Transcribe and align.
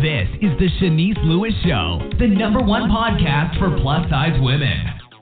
This 0.00 0.28
is 0.40 0.58
the 0.58 0.68
Shanice 0.80 1.22
Lewis 1.24 1.52
Show, 1.62 2.00
the 2.18 2.26
number 2.26 2.60
one 2.60 2.88
podcast 2.88 3.58
for 3.58 3.78
plus 3.82 4.08
size 4.08 4.32
women. 4.40 4.78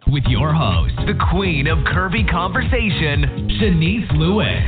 With 0.06 0.22
your 0.28 0.54
host, 0.54 0.94
the 1.04 1.14
queen 1.32 1.66
of 1.66 1.78
curvy 1.78 2.30
conversation, 2.30 3.48
Shanice 3.58 4.08
Lewis. 4.12 4.62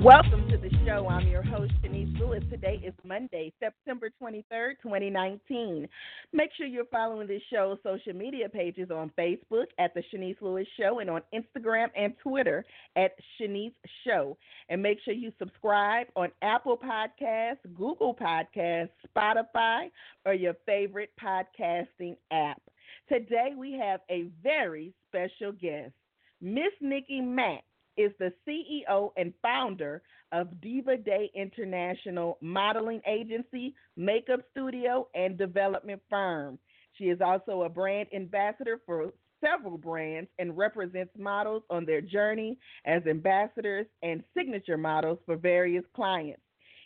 Welcome 0.00 0.41
Lewis. 2.32 2.44
Today 2.50 2.80
is 2.84 2.94
Monday, 3.04 3.52
September 3.60 4.10
23rd, 4.22 4.74
2019. 4.82 5.86
Make 6.32 6.50
sure 6.56 6.66
you're 6.66 6.86
following 6.86 7.26
this 7.28 7.42
show's 7.52 7.78
social 7.82 8.14
media 8.14 8.48
pages 8.48 8.90
on 8.90 9.12
Facebook 9.18 9.66
at 9.78 9.92
The 9.94 10.02
Shanice 10.12 10.40
Lewis 10.40 10.66
Show 10.78 11.00
and 11.00 11.10
on 11.10 11.20
Instagram 11.34 11.88
and 11.94 12.14
Twitter 12.22 12.64
at 12.96 13.12
Shanice 13.38 13.74
Show. 14.06 14.38
And 14.70 14.82
make 14.82 14.98
sure 15.04 15.12
you 15.12 15.32
subscribe 15.38 16.06
on 16.16 16.30
Apple 16.40 16.78
Podcasts, 16.78 17.58
Google 17.76 18.14
Podcasts, 18.14 18.90
Spotify, 19.14 19.90
or 20.24 20.32
your 20.32 20.54
favorite 20.64 21.10
podcasting 21.22 22.16
app. 22.30 22.62
Today 23.10 23.50
we 23.56 23.72
have 23.72 24.00
a 24.10 24.28
very 24.42 24.94
special 25.08 25.52
guest, 25.52 25.92
Miss 26.40 26.72
Nickee 26.82 27.20
Mack 27.20 27.64
is 27.96 28.12
the 28.18 28.32
CEO 28.46 29.10
and 29.16 29.32
founder 29.42 30.02
of 30.32 30.60
Diva 30.60 30.96
Day 30.96 31.30
International 31.34 32.38
Modeling 32.40 33.00
Agency, 33.06 33.74
makeup 33.96 34.40
studio, 34.50 35.08
and 35.14 35.36
development 35.36 36.00
firm. 36.08 36.58
She 36.94 37.04
is 37.04 37.20
also 37.20 37.62
a 37.62 37.68
brand 37.68 38.08
ambassador 38.14 38.80
for 38.86 39.12
several 39.42 39.76
brands 39.76 40.30
and 40.38 40.56
represents 40.56 41.12
models 41.18 41.62
on 41.68 41.84
their 41.84 42.00
journey 42.00 42.58
as 42.86 43.02
ambassadors 43.06 43.86
and 44.02 44.22
signature 44.36 44.76
models 44.76 45.18
for 45.26 45.36
various 45.36 45.84
clients. 45.94 46.42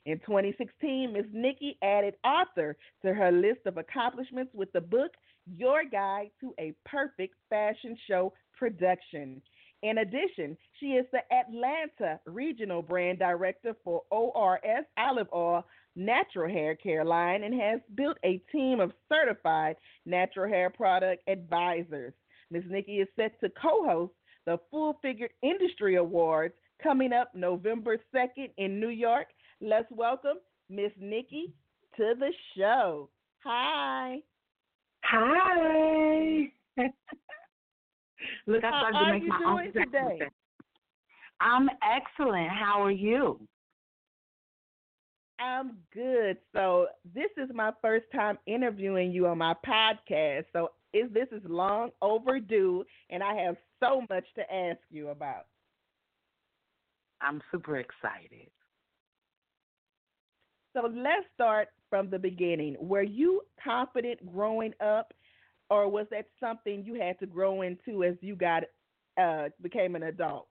In 0.06 0.18
2016, 0.20 1.12
Ms. 1.12 1.24
Nickee 1.32 1.76
added 1.82 2.14
author 2.24 2.76
to 3.02 3.12
her 3.12 3.32
list 3.32 3.66
of 3.66 3.76
accomplishments 3.76 4.52
with 4.54 4.72
the 4.72 4.80
book 4.80 5.10
Your 5.56 5.84
Guide 5.84 6.30
to 6.40 6.54
a 6.60 6.74
Perfect 6.84 7.34
Fashion 7.50 7.96
Show 8.08 8.32
Production. 8.56 9.42
In 9.82 9.98
addition, 9.98 10.56
she 10.80 10.86
is 10.92 11.06
the 11.12 11.20
Atlanta 11.32 12.18
Regional 12.26 12.82
Brand 12.82 13.18
Director 13.18 13.74
for 13.84 14.02
ORS 14.10 14.84
Olive 14.98 15.28
Oil 15.34 15.64
Natural 15.94 16.50
Hair 16.50 16.76
Care 16.76 17.04
line 17.04 17.44
and 17.44 17.54
has 17.60 17.80
built 17.94 18.18
a 18.24 18.42
team 18.52 18.80
of 18.80 18.92
certified 19.08 19.76
natural 20.04 20.48
hair 20.48 20.70
product 20.70 21.28
advisors. 21.28 22.12
Ms. 22.50 22.64
Nickee 22.70 23.00
is 23.00 23.08
set 23.16 23.38
to 23.40 23.48
co 23.50 23.84
host 23.84 24.12
the 24.44 24.58
Full 24.70 24.98
Figured 25.02 25.30
Industry 25.42 25.96
Awards 25.96 26.54
coming 26.82 27.12
up 27.12 27.34
November 27.34 27.96
2nd 28.14 28.50
in 28.58 28.78
New 28.80 28.90
York. 28.90 29.26
Let's 29.60 29.90
welcome 29.90 30.36
Miss 30.68 30.92
Nickee 31.00 31.52
to 31.96 32.14
the 32.18 32.32
show. 32.56 33.08
Hi. 33.44 34.18
Hi. 35.02 36.52
Look, 38.46 38.64
I 38.64 38.70
How 38.70 38.80
started 38.80 38.98
are 38.98 39.06
to 39.06 39.12
make 39.14 39.22
you 39.22 39.28
my 39.28 39.38
doing 39.38 39.50
own 39.50 39.64
today? 39.72 40.18
today. 40.18 40.28
I'm 41.40 41.68
excellent. 41.82 42.50
How 42.50 42.82
are 42.82 42.90
you? 42.90 43.40
I'm 45.38 45.76
good. 45.92 46.38
So 46.54 46.86
this 47.14 47.30
is 47.36 47.50
my 47.54 47.72
first 47.82 48.06
time 48.14 48.38
interviewing 48.46 49.12
you 49.12 49.26
on 49.26 49.38
my 49.38 49.54
podcast. 49.66 50.44
So 50.52 50.70
is 50.94 51.10
this 51.12 51.28
is 51.30 51.42
long 51.46 51.90
overdue, 52.00 52.84
and 53.10 53.22
I 53.22 53.34
have 53.42 53.56
so 53.80 54.02
much 54.08 54.24
to 54.36 54.54
ask 54.54 54.78
you 54.90 55.08
about. 55.08 55.46
I'm 57.20 57.42
super 57.50 57.76
excited. 57.76 58.50
So 60.74 60.90
let's 60.94 61.26
start 61.34 61.68
from 61.88 62.10
the 62.10 62.18
beginning. 62.18 62.76
Were 62.78 63.02
you 63.02 63.42
confident 63.62 64.20
growing 64.32 64.72
up, 64.80 65.12
or 65.70 65.88
was 65.88 66.06
that 66.10 66.26
something 66.40 66.84
you 66.84 66.94
had 66.94 67.18
to 67.18 67.26
grow 67.26 67.62
into 67.62 68.04
as 68.04 68.14
you 68.20 68.36
got 68.36 68.64
uh, 69.20 69.48
became 69.62 69.96
an 69.96 70.04
adult? 70.04 70.46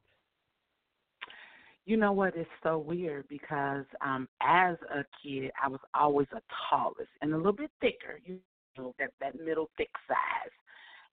You 1.85 1.97
know 1.97 2.11
what? 2.11 2.35
It's 2.35 2.49
so 2.63 2.79
weird 2.79 3.27
because 3.29 3.85
um 4.03 4.27
as 4.41 4.75
a 4.93 5.03
kid, 5.21 5.51
I 5.63 5.67
was 5.67 5.79
always 5.93 6.27
a 6.33 6.41
tallest 6.69 7.09
and 7.21 7.33
a 7.33 7.37
little 7.37 7.53
bit 7.53 7.69
thicker. 7.79 8.19
You 8.23 8.39
know 8.77 8.95
that 8.99 9.11
that 9.21 9.39
middle 9.39 9.69
thick 9.77 9.91
size, 10.07 10.51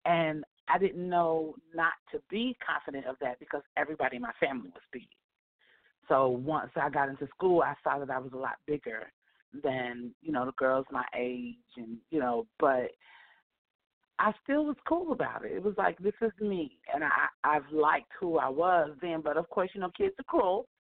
and 0.06 0.44
I 0.68 0.78
didn't 0.78 1.08
know 1.08 1.54
not 1.74 1.92
to 2.12 2.20
be 2.30 2.56
confident 2.66 3.06
of 3.06 3.16
that 3.20 3.38
because 3.38 3.62
everybody 3.76 4.16
in 4.16 4.22
my 4.22 4.32
family 4.40 4.70
was 4.70 4.82
big. 4.92 5.08
So 6.08 6.28
once 6.28 6.70
I 6.76 6.88
got 6.88 7.08
into 7.08 7.28
school, 7.28 7.62
I 7.62 7.74
saw 7.84 7.98
that 7.98 8.10
I 8.10 8.18
was 8.18 8.32
a 8.32 8.38
lot 8.38 8.56
bigger 8.66 9.12
than 9.62 10.14
you 10.22 10.32
know 10.32 10.46
the 10.46 10.52
girls 10.52 10.86
my 10.90 11.04
age, 11.14 11.56
and 11.76 11.98
you 12.10 12.18
know, 12.18 12.46
but 12.58 12.90
I 14.22 14.32
still 14.44 14.66
was 14.66 14.76
cool 14.88 15.10
about 15.10 15.44
it. 15.44 15.50
It 15.50 15.64
was 15.64 15.74
like 15.76 15.98
this 15.98 16.14
is 16.22 16.30
me, 16.40 16.78
and 16.94 17.02
I 17.02 17.26
I've 17.42 17.68
liked 17.72 18.12
who 18.20 18.38
I 18.38 18.48
was 18.48 18.90
then. 19.02 19.20
But 19.20 19.36
of 19.36 19.50
course, 19.50 19.70
you 19.74 19.80
know, 19.80 19.90
kids 19.98 20.14
are 20.16 20.24
cruel. 20.24 20.68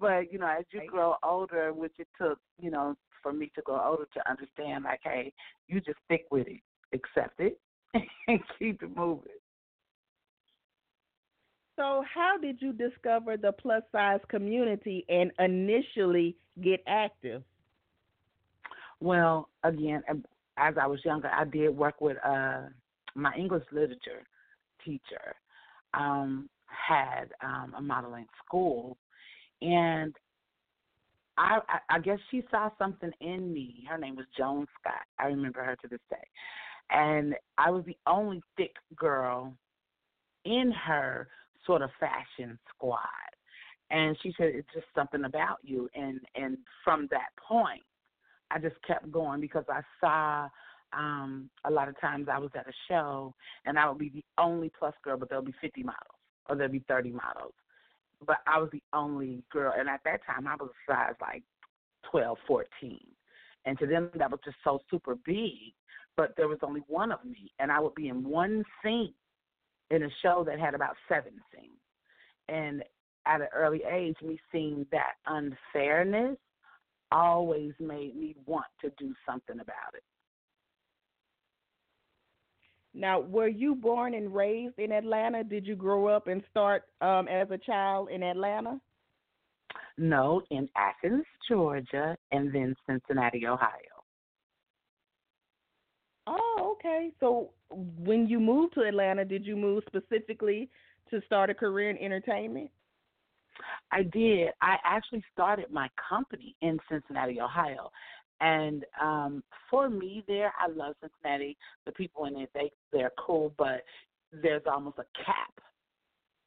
but 0.00 0.32
you 0.32 0.38
know, 0.38 0.46
as 0.46 0.64
you 0.70 0.80
grow 0.86 1.16
older, 1.22 1.74
which 1.74 1.92
it 1.98 2.08
took, 2.18 2.38
you 2.58 2.70
know, 2.70 2.96
for 3.22 3.34
me 3.34 3.52
to 3.54 3.60
grow 3.60 3.84
older 3.84 4.08
to 4.14 4.30
understand, 4.30 4.84
like, 4.84 5.00
hey, 5.04 5.30
you 5.68 5.78
just 5.82 5.98
stick 6.06 6.24
with 6.30 6.46
it, 6.46 6.60
accept 6.94 7.38
it, 7.38 7.60
and 8.28 8.40
keep 8.58 8.82
it 8.82 8.96
moving. 8.96 9.32
So, 11.76 12.02
how 12.12 12.38
did 12.40 12.62
you 12.62 12.72
discover 12.72 13.36
the 13.36 13.52
plus 13.52 13.82
size 13.92 14.20
community 14.28 15.04
and 15.10 15.30
initially 15.38 16.34
get 16.62 16.82
active? 16.86 17.42
Well, 19.00 19.50
again, 19.64 20.02
as 20.56 20.74
I 20.80 20.86
was 20.86 21.04
younger, 21.04 21.28
I 21.28 21.44
did 21.44 21.70
work 21.76 22.00
with 22.00 22.16
uh 22.24 22.62
my 23.14 23.34
English 23.36 23.64
literature 23.72 24.22
teacher. 24.84 25.34
Um, 25.94 26.48
had 26.66 27.26
um, 27.42 27.74
a 27.76 27.80
modeling 27.82 28.26
school, 28.44 28.96
and 29.62 30.14
I, 31.36 31.58
I 31.68 31.96
I 31.96 31.98
guess 32.00 32.18
she 32.30 32.42
saw 32.50 32.70
something 32.78 33.10
in 33.20 33.52
me. 33.52 33.84
Her 33.88 33.98
name 33.98 34.16
was 34.16 34.26
Joan 34.36 34.66
Scott. 34.80 35.02
I 35.18 35.26
remember 35.26 35.62
her 35.62 35.76
to 35.76 35.88
this 35.88 36.00
day, 36.10 36.26
and 36.90 37.34
I 37.58 37.70
was 37.70 37.84
the 37.84 37.96
only 38.06 38.42
thick 38.56 38.74
girl 38.96 39.54
in 40.44 40.72
her 40.72 41.28
sort 41.66 41.82
of 41.82 41.90
fashion 41.98 42.58
squad. 42.74 43.00
And 43.90 44.16
she 44.22 44.34
said, 44.36 44.48
"It's 44.54 44.68
just 44.74 44.86
something 44.94 45.24
about 45.24 45.58
you." 45.62 45.88
And 45.94 46.20
and 46.34 46.58
from 46.82 47.08
that 47.10 47.30
point, 47.36 47.82
I 48.54 48.58
just 48.58 48.76
kept 48.86 49.10
going 49.10 49.40
because 49.40 49.64
I 49.68 49.80
saw 50.00 50.48
um 50.96 51.50
a 51.64 51.70
lot 51.70 51.88
of 51.88 52.00
times 52.00 52.28
I 52.32 52.38
was 52.38 52.50
at 52.54 52.68
a 52.68 52.72
show 52.88 53.34
and 53.66 53.78
I 53.78 53.88
would 53.88 53.98
be 53.98 54.10
the 54.10 54.24
only 54.38 54.70
plus 54.78 54.94
girl, 55.02 55.18
but 55.18 55.28
there'll 55.28 55.44
be 55.44 55.54
50 55.60 55.82
models 55.82 56.14
or 56.48 56.56
there'll 56.56 56.72
be 56.72 56.84
30 56.88 57.10
models. 57.10 57.52
But 58.24 58.36
I 58.46 58.58
was 58.58 58.70
the 58.72 58.82
only 58.92 59.42
girl, 59.52 59.74
and 59.76 59.88
at 59.88 60.00
that 60.04 60.24
time 60.24 60.46
I 60.46 60.54
was 60.54 60.70
a 60.70 60.92
size 60.92 61.14
like 61.20 61.42
12, 62.10 62.38
14. 62.46 62.98
And 63.66 63.78
to 63.78 63.86
them 63.86 64.10
that 64.16 64.30
was 64.30 64.40
just 64.44 64.56
so 64.62 64.78
super 64.90 65.16
big, 65.26 65.74
but 66.16 66.34
there 66.36 66.48
was 66.48 66.58
only 66.62 66.82
one 66.86 67.10
of 67.10 67.24
me, 67.24 67.50
and 67.58 67.72
I 67.72 67.80
would 67.80 67.94
be 67.94 68.08
in 68.08 68.22
one 68.22 68.64
scene 68.82 69.14
in 69.90 70.04
a 70.04 70.08
show 70.22 70.44
that 70.46 70.60
had 70.60 70.74
about 70.74 70.96
seven 71.08 71.32
scenes. 71.52 71.72
And 72.48 72.84
at 73.26 73.40
an 73.40 73.48
early 73.54 73.82
age, 73.90 74.16
me 74.22 74.38
seeing 74.52 74.86
that 74.92 75.14
unfairness 75.26 76.36
always 77.14 77.72
made 77.78 78.16
me 78.16 78.34
want 78.44 78.66
to 78.82 78.90
do 78.98 79.14
something 79.26 79.60
about 79.60 79.94
it. 79.94 80.02
Now, 82.92 83.20
were 83.20 83.48
you 83.48 83.74
born 83.74 84.14
and 84.14 84.34
raised 84.34 84.78
in 84.78 84.92
Atlanta? 84.92 85.42
Did 85.42 85.66
you 85.66 85.74
grow 85.74 86.06
up 86.06 86.28
and 86.28 86.42
start 86.50 86.84
um, 87.00 87.26
as 87.28 87.50
a 87.50 87.58
child 87.58 88.08
in 88.10 88.22
Atlanta? 88.22 88.80
No, 89.96 90.42
in 90.50 90.68
Athens, 90.76 91.24
Georgia, 91.48 92.16
and 92.32 92.52
then 92.52 92.74
Cincinnati, 92.86 93.46
Ohio. 93.46 93.68
Oh, 96.26 96.76
okay. 96.76 97.10
So, 97.20 97.50
when 97.70 98.28
you 98.28 98.40
moved 98.40 98.74
to 98.74 98.82
Atlanta, 98.82 99.24
did 99.24 99.44
you 99.44 99.56
move 99.56 99.82
specifically 99.86 100.68
to 101.10 101.20
start 101.26 101.50
a 101.50 101.54
career 101.54 101.90
in 101.90 101.98
entertainment? 101.98 102.70
I 103.94 104.02
did. 104.02 104.48
I 104.60 104.76
actually 104.84 105.24
started 105.32 105.66
my 105.70 105.88
company 106.08 106.56
in 106.60 106.78
Cincinnati, 106.90 107.40
Ohio. 107.40 107.90
And 108.40 108.84
um 109.00 109.44
for 109.70 109.88
me 109.88 110.24
there, 110.26 110.52
I 110.58 110.68
love 110.68 110.96
Cincinnati. 111.00 111.56
The 111.86 111.92
people 111.92 112.24
in 112.26 112.36
it, 112.36 112.50
they 112.54 112.70
they're 112.92 113.12
cool, 113.24 113.54
but 113.56 113.84
there's 114.32 114.62
almost 114.66 114.98
a 114.98 115.06
cap 115.24 115.54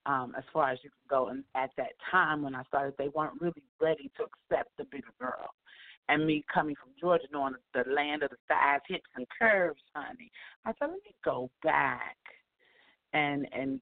um 0.06 0.36
as 0.38 0.44
far 0.52 0.72
as 0.72 0.80
you 0.84 0.90
can 0.90 1.08
go. 1.10 1.28
And 1.30 1.44
at 1.56 1.72
that 1.78 1.94
time 2.12 2.44
when 2.44 2.54
I 2.54 2.64
started, 2.64 2.96
they 2.98 3.08
weren't 3.16 3.42
really 3.42 3.64
ready 3.82 4.12
to 4.18 4.24
accept 4.24 4.76
the 4.78 4.84
bigger 4.84 5.14
girl. 5.20 5.50
And 6.10 6.26
me 6.26 6.44
coming 6.54 6.76
from 6.76 6.92
Georgia, 7.00 7.28
knowing 7.32 7.56
the 7.74 7.84
land 7.92 8.24
of 8.24 8.30
the 8.30 8.38
thighs, 8.48 8.80
hips, 8.88 9.10
and 9.16 9.26
curves, 9.40 9.82
honey, 9.94 10.32
I 10.66 10.72
said, 10.72 10.90
let 10.90 11.04
me 11.04 11.16
go 11.24 11.50
back 11.64 12.18
and 13.14 13.48
and 13.54 13.80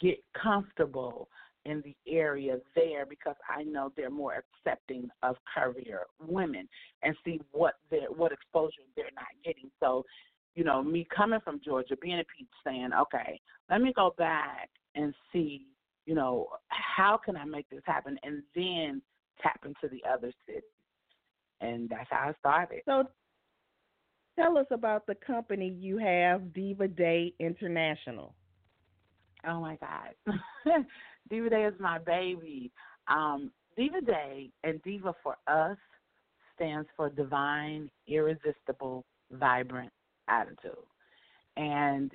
get 0.00 0.18
comfortable 0.40 1.28
in 1.64 1.82
the 1.82 1.94
area 2.10 2.58
there 2.74 3.06
because 3.06 3.36
I 3.48 3.62
know 3.62 3.92
they're 3.96 4.10
more 4.10 4.42
accepting 4.66 5.08
of 5.22 5.36
curvier 5.56 6.00
women 6.26 6.68
and 7.02 7.16
see 7.24 7.40
what 7.52 7.74
their 7.90 8.10
what 8.10 8.32
exposure 8.32 8.82
they're 8.96 9.06
not 9.14 9.26
getting. 9.44 9.70
So, 9.80 10.04
you 10.54 10.64
know, 10.64 10.82
me 10.82 11.06
coming 11.14 11.40
from 11.44 11.60
Georgia, 11.64 11.96
being 12.00 12.18
a 12.18 12.24
peach 12.36 12.48
saying, 12.64 12.90
Okay, 13.02 13.40
let 13.70 13.80
me 13.80 13.92
go 13.94 14.14
back 14.18 14.70
and 14.94 15.14
see, 15.32 15.66
you 16.06 16.14
know, 16.14 16.48
how 16.68 17.18
can 17.22 17.36
I 17.36 17.44
make 17.44 17.68
this 17.70 17.82
happen 17.86 18.18
and 18.22 18.42
then 18.54 19.02
tap 19.42 19.60
into 19.64 19.88
the 19.92 20.02
other 20.08 20.32
cities. 20.46 20.62
And 21.60 21.88
that's 21.88 22.08
how 22.10 22.30
I 22.30 22.32
started. 22.38 22.80
So 22.86 23.04
tell 24.38 24.58
us 24.58 24.66
about 24.70 25.06
the 25.06 25.14
company 25.14 25.68
you 25.68 25.98
have, 25.98 26.52
Diva 26.52 26.88
Day 26.88 27.34
International. 27.38 28.34
Oh 29.46 29.60
my 29.60 29.76
God. 29.76 30.34
Diva 31.28 31.50
Day 31.50 31.64
is 31.64 31.74
my 31.80 31.98
baby. 31.98 32.70
Um, 33.08 33.50
Diva 33.76 34.00
Day 34.00 34.50
and 34.64 34.82
Diva 34.82 35.14
for 35.22 35.36
us 35.46 35.78
stands 36.54 36.88
for 36.96 37.10
divine, 37.10 37.90
irresistible, 38.06 39.04
vibrant 39.30 39.90
attitude. 40.28 40.72
And 41.56 42.12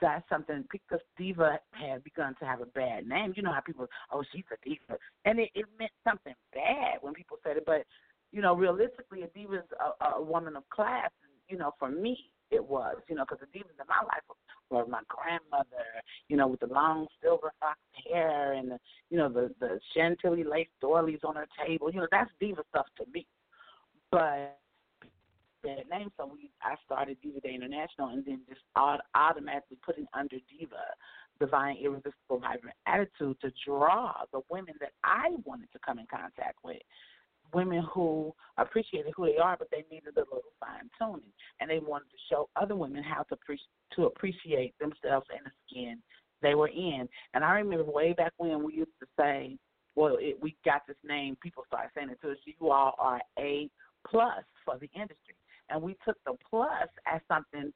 that's 0.00 0.28
something 0.28 0.64
because 0.70 1.00
Diva 1.16 1.58
had 1.72 2.04
begun 2.04 2.34
to 2.38 2.44
have 2.44 2.60
a 2.60 2.66
bad 2.66 3.06
name. 3.06 3.32
You 3.36 3.42
know 3.42 3.52
how 3.52 3.60
people, 3.60 3.86
oh, 4.12 4.22
she's 4.32 4.44
a 4.52 4.68
diva, 4.68 4.98
and 5.24 5.38
it, 5.38 5.50
it 5.54 5.66
meant 5.78 5.90
something 6.04 6.34
bad 6.52 6.98
when 7.00 7.14
people 7.14 7.38
said 7.44 7.56
it. 7.56 7.64
But 7.66 7.84
you 8.30 8.42
know, 8.42 8.54
realistically, 8.54 9.22
a 9.22 9.28
diva 9.28 9.56
is 9.56 9.70
a, 9.80 10.04
a 10.18 10.22
woman 10.22 10.56
of 10.56 10.68
class. 10.70 11.10
You 11.48 11.58
know, 11.58 11.72
for 11.78 11.90
me, 11.90 12.16
it 12.50 12.64
was. 12.64 12.96
You 13.08 13.16
know, 13.16 13.24
because 13.24 13.40
the 13.40 13.58
divas 13.58 13.74
in 13.80 13.88
my 13.88 14.02
life 14.04 14.22
were 14.28 14.36
my 14.70 15.00
grandmother. 15.08 15.86
You 16.28 16.36
know, 16.36 16.46
with 16.46 16.60
the 16.60 16.66
long 16.66 17.06
silver 17.22 17.52
fox 17.60 17.78
hair 18.10 18.52
and 18.52 18.72
the, 18.72 18.78
you 19.10 19.18
know, 19.18 19.28
the 19.28 19.54
the 19.60 19.80
chantilly 19.94 20.44
lace 20.44 20.68
doilies 20.80 21.20
on 21.24 21.36
her 21.36 21.46
table. 21.66 21.90
You 21.92 22.00
know, 22.00 22.08
that's 22.10 22.30
diva 22.40 22.62
stuff 22.70 22.86
to 22.98 23.04
me. 23.12 23.26
But 24.10 24.58
that 25.64 25.88
name, 25.90 26.10
so 26.16 26.30
we 26.32 26.50
I 26.62 26.74
started 26.84 27.18
Diva 27.22 27.40
Day 27.40 27.54
International, 27.54 28.08
and 28.08 28.24
then 28.24 28.40
just 28.48 28.60
automatically 29.14 29.78
putting 29.84 30.06
under 30.14 30.36
Diva, 30.48 30.76
divine, 31.40 31.76
irresistible, 31.82 32.40
vibrant 32.40 32.76
attitude 32.86 33.36
to 33.40 33.52
draw 33.66 34.12
the 34.32 34.40
women 34.50 34.74
that 34.80 34.92
I 35.04 35.30
wanted 35.44 35.70
to 35.72 35.78
come 35.84 35.98
in 35.98 36.06
contact 36.06 36.58
with 36.64 36.78
women 37.52 37.86
who 37.92 38.34
appreciated 38.56 39.12
who 39.16 39.26
they 39.26 39.38
are, 39.38 39.56
but 39.56 39.68
they 39.70 39.84
needed 39.90 40.16
a 40.16 40.20
little 40.20 40.42
fine 40.60 40.90
tuning, 40.98 41.32
and 41.60 41.70
they 41.70 41.78
wanted 41.78 42.10
to 42.10 42.16
show 42.30 42.48
other 42.56 42.76
women 42.76 43.02
how 43.02 43.22
to 43.24 43.36
pre- 43.36 43.60
to 43.94 44.06
appreciate 44.06 44.74
themselves 44.78 45.26
and 45.34 45.46
the 45.46 45.50
skin 45.66 46.02
they 46.42 46.54
were 46.54 46.68
in. 46.68 47.08
And 47.34 47.44
I 47.44 47.52
remember 47.52 47.90
way 47.90 48.12
back 48.12 48.32
when 48.36 48.62
we 48.62 48.74
used 48.74 48.98
to 49.00 49.06
say, 49.18 49.58
"Well, 49.94 50.16
it, 50.20 50.40
we 50.40 50.56
got 50.64 50.82
this 50.86 50.96
name." 51.04 51.36
People 51.42 51.64
started 51.66 51.90
saying 51.94 52.10
it 52.10 52.20
to 52.22 52.32
us. 52.32 52.38
You 52.44 52.70
all 52.70 52.94
are 52.98 53.20
a 53.38 53.68
plus 54.06 54.44
for 54.64 54.78
the 54.78 54.90
industry, 54.94 55.36
and 55.70 55.82
we 55.82 55.96
took 56.04 56.16
the 56.24 56.34
plus 56.48 56.88
as 57.06 57.20
something 57.28 57.72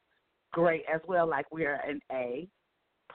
great 0.52 0.84
as 0.92 1.00
well. 1.06 1.26
Like 1.26 1.46
we're 1.50 1.80
an 1.86 2.00
A 2.12 2.48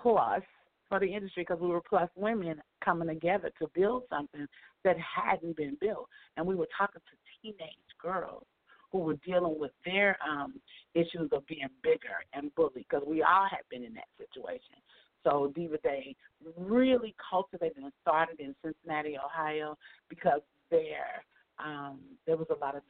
plus 0.02 0.42
for 0.90 1.00
the 1.00 1.14
industry 1.14 1.44
because 1.48 1.62
we 1.62 1.68
were 1.68 1.82
plus 1.82 2.10
women 2.16 2.62
coming 2.84 3.08
together 3.08 3.52
to 3.60 3.68
build 3.74 4.04
something 4.10 4.48
that 4.84 4.96
hadn't 5.00 5.56
been 5.56 5.78
built. 5.80 6.08
And 6.36 6.46
we 6.46 6.56
were 6.56 6.68
talking 6.78 7.02
to 7.02 7.42
teenage 7.42 7.70
girls 8.02 8.46
who 8.92 9.00
were 9.00 9.18
dealing 9.26 9.60
with 9.60 9.72
their 9.86 10.18
um, 10.28 10.56
issues 10.96 11.30
of 11.32 11.46
being 11.48 11.68
bigger 11.84 12.24
and 12.34 12.54
bullied 12.56 12.86
because 12.90 13.04
we 13.06 13.22
all 13.22 13.48
had 13.50 13.62
been 13.70 13.84
in 13.84 13.94
that 13.94 14.08
situation. 14.18 14.76
So 15.24 15.52
Diva 15.56 15.78
Day 15.80 16.16
really 16.56 17.14
cultivated 17.30 17.78
and 17.84 17.92
started 18.02 18.40
in 18.40 18.56
Cincinnati, 18.64 19.18
Ohio, 19.18 19.78
because 20.10 20.42
there 20.72 21.24
um, 21.60 22.00
there 22.26 22.38
was 22.38 22.48
a 22.50 22.60
lot 22.60 22.76
of 22.76 22.84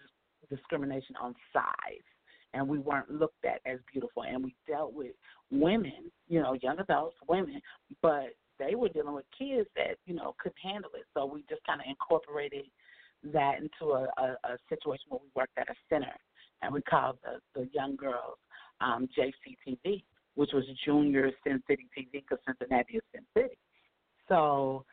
discrimination 0.50 1.16
on 1.22 1.34
size, 1.54 2.04
and 2.58 2.68
we 2.68 2.80
weren't 2.80 3.12
looked 3.12 3.46
at 3.46 3.62
as 3.66 3.80
beautiful. 3.92 4.24
And 4.24 4.44
we 4.44 4.56
dealt 4.68 4.94
with 4.94 5.12
women, 5.52 6.12
you 6.28 6.42
know, 6.42 6.54
young 6.62 6.80
adults, 6.80 7.16
women, 7.28 7.62
but 8.02 8.30
they 8.60 8.74
were 8.74 8.90
dealing 8.90 9.14
with 9.14 9.26
kids 9.38 9.70
that 9.76 9.98
you 10.06 10.16
know 10.16 10.36
couldn't 10.40 10.58
handle 10.62 10.90
it. 10.96 11.06
So 11.14 11.26
we 11.26 11.44
just 11.48 11.62
kind 11.66 11.80
of 11.80 11.86
incorporated 11.88 12.66
that 13.32 13.56
into 13.58 13.94
a, 13.94 14.08
a, 14.18 14.36
a 14.44 14.58
situation 14.70 15.06
where 15.10 15.22
we 15.22 15.30
worked 15.36 15.58
at 15.58 15.70
a 15.70 15.76
center, 15.90 16.14
and 16.62 16.74
we 16.74 16.82
called 16.82 17.18
the 17.24 17.40
the 17.60 17.70
young 17.74 17.96
girls 17.96 18.38
um, 18.82 19.08
JCTV, 19.18 20.04
which 20.36 20.50
was 20.54 20.64
Junior 20.84 21.32
Sin 21.44 21.62
City 21.70 21.88
TV 21.98 22.08
because 22.14 22.40
Cincinnati 22.48 22.96
is 22.96 23.04
Sin 23.14 23.24
City. 23.36 23.58
So 24.28 24.84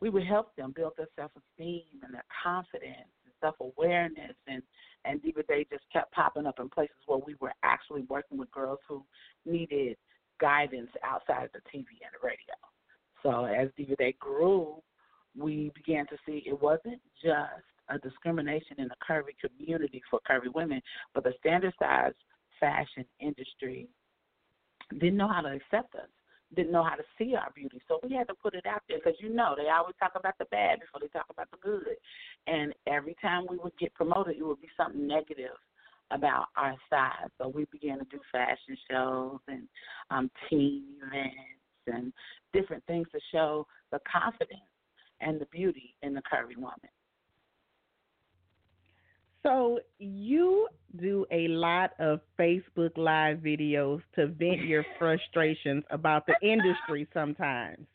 we 0.00 0.10
would 0.10 0.26
help 0.26 0.54
them 0.56 0.72
build 0.74 0.92
their 0.96 1.08
self 1.16 1.30
esteem 1.36 1.84
and 2.02 2.12
their 2.12 2.24
confidence 2.44 3.08
self 3.40 3.56
awareness 3.60 4.34
and 4.46 4.62
and 5.04 5.22
Diva 5.22 5.42
Day 5.44 5.66
just 5.70 5.84
kept 5.92 6.12
popping 6.12 6.46
up 6.46 6.58
in 6.58 6.68
places 6.68 6.96
where 7.06 7.20
we 7.24 7.34
were 7.40 7.52
actually 7.62 8.02
working 8.08 8.38
with 8.38 8.50
girls 8.50 8.78
who 8.88 9.04
needed 9.46 9.96
guidance 10.40 10.90
outside 11.04 11.44
of 11.44 11.52
the 11.52 11.60
TV 11.70 11.84
and 12.02 12.12
the 12.12 12.22
radio. 12.22 12.54
So 13.22 13.44
as 13.44 13.68
Diva 13.76 13.96
Day 13.96 14.14
grew, 14.18 14.82
we 15.36 15.70
began 15.74 16.06
to 16.06 16.16
see 16.26 16.42
it 16.46 16.60
wasn't 16.60 17.00
just 17.22 17.64
a 17.88 17.98
discrimination 17.98 18.76
in 18.78 18.88
the 18.88 18.94
curvy 19.08 19.34
community 19.40 20.02
for 20.10 20.20
curvy 20.28 20.52
women, 20.54 20.80
but 21.14 21.24
the 21.24 21.32
standard 21.38 21.74
size 21.78 22.12
fashion 22.60 23.04
industry 23.20 23.88
didn't 24.92 25.16
know 25.16 25.28
how 25.28 25.40
to 25.40 25.48
accept 25.48 25.94
us, 25.94 26.08
didn't 26.54 26.72
know 26.72 26.84
how 26.84 26.96
to 26.96 27.02
see 27.18 27.34
our 27.34 27.50
beauty. 27.54 27.80
So 27.88 28.00
we 28.02 28.14
had 28.14 28.28
to 28.28 28.34
put 28.34 28.54
it 28.54 28.66
out 28.66 28.82
there 28.88 28.98
because 28.98 29.18
you 29.20 29.28
know 29.28 29.54
they 29.56 29.68
always 29.68 29.94
talk 30.00 30.12
about 30.16 30.34
the 30.38 30.46
bad 30.46 30.80
before 30.80 31.00
they 31.00 31.08
talk 31.08 31.26
about 31.30 31.50
the 31.50 31.58
good. 31.58 31.96
And 32.46 32.74
every 32.86 33.16
time 33.20 33.46
we 33.48 33.58
would 33.58 33.76
get 33.78 33.94
promoted, 33.94 34.36
it 34.36 34.46
would 34.46 34.60
be 34.60 34.68
something 34.76 35.06
negative 35.06 35.56
about 36.10 36.46
our 36.56 36.74
size. 36.88 37.28
So 37.38 37.48
we 37.48 37.66
began 37.70 37.98
to 37.98 38.04
do 38.04 38.18
fashion 38.32 38.76
shows 38.90 39.40
and 39.46 39.68
um, 40.10 40.30
teen 40.48 40.84
events 41.06 41.36
and 41.86 42.12
different 42.52 42.84
things 42.86 43.06
to 43.12 43.20
show 43.32 43.66
the 43.92 44.00
confidence 44.10 44.60
and 45.20 45.40
the 45.40 45.46
beauty 45.46 45.94
in 46.02 46.14
the 46.14 46.22
curvy 46.22 46.56
woman. 46.56 46.90
So 49.42 49.78
you 49.98 50.68
do 51.00 51.26
a 51.30 51.48
lot 51.48 51.92
of 51.98 52.20
Facebook 52.38 52.96
Live 52.96 53.38
videos 53.38 54.00
to 54.16 54.26
vent 54.26 54.64
your 54.64 54.84
frustrations 54.98 55.84
about 55.90 56.26
the 56.26 56.34
industry 56.42 57.06
sometimes. 57.14 57.86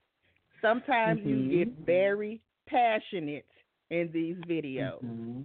Sometimes 0.61 1.19
mm-hmm. 1.19 1.51
you 1.51 1.65
get 1.65 1.85
very 1.85 2.41
passionate 2.67 3.45
in 3.89 4.09
these 4.13 4.37
videos. 4.47 5.03
Mm-hmm. 5.03 5.41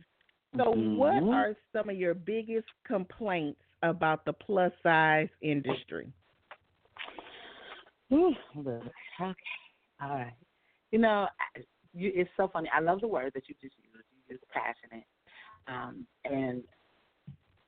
So 0.56 0.64
mm-hmm. 0.64 0.96
what 0.96 1.22
are 1.34 1.54
some 1.72 1.90
of 1.90 1.96
your 1.96 2.14
biggest 2.14 2.68
complaints 2.86 3.60
about 3.82 4.24
the 4.24 4.32
plus 4.32 4.72
size 4.82 5.28
industry? 5.42 6.10
Ooh, 8.12 8.32
okay. 8.58 8.80
All 10.00 10.10
right. 10.10 10.32
You 10.90 10.98
know, 10.98 11.26
you, 11.92 12.12
it's 12.14 12.30
so 12.36 12.48
funny. 12.52 12.70
I 12.74 12.80
love 12.80 13.00
the 13.00 13.08
word 13.08 13.32
that 13.34 13.48
you 13.48 13.54
just 13.60 13.74
used. 13.76 14.06
You 14.26 14.34
used 14.34 14.44
passionate, 14.52 15.04
um, 15.68 16.06
and 16.24 16.62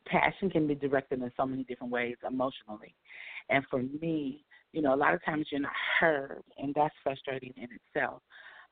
passion 0.07 0.51
can 0.51 0.67
be 0.67 0.75
directed 0.75 1.23
in 1.23 1.31
so 1.37 1.47
many 1.47 1.65
different 1.65 1.93
ways 1.93 2.17
emotionally. 2.27 2.95
And 3.49 3.65
for 3.71 3.83
me, 4.01 4.45
you 4.73 4.83
know, 4.83 4.95
a 4.95 4.97
lot 4.97 5.15
of 5.15 5.25
times 5.25 5.47
you're 5.51 5.61
not 5.61 5.73
heard, 5.99 6.43
and 6.59 6.75
that's 6.75 6.95
frustrating 7.03 7.53
in 7.57 7.69
itself. 7.95 8.23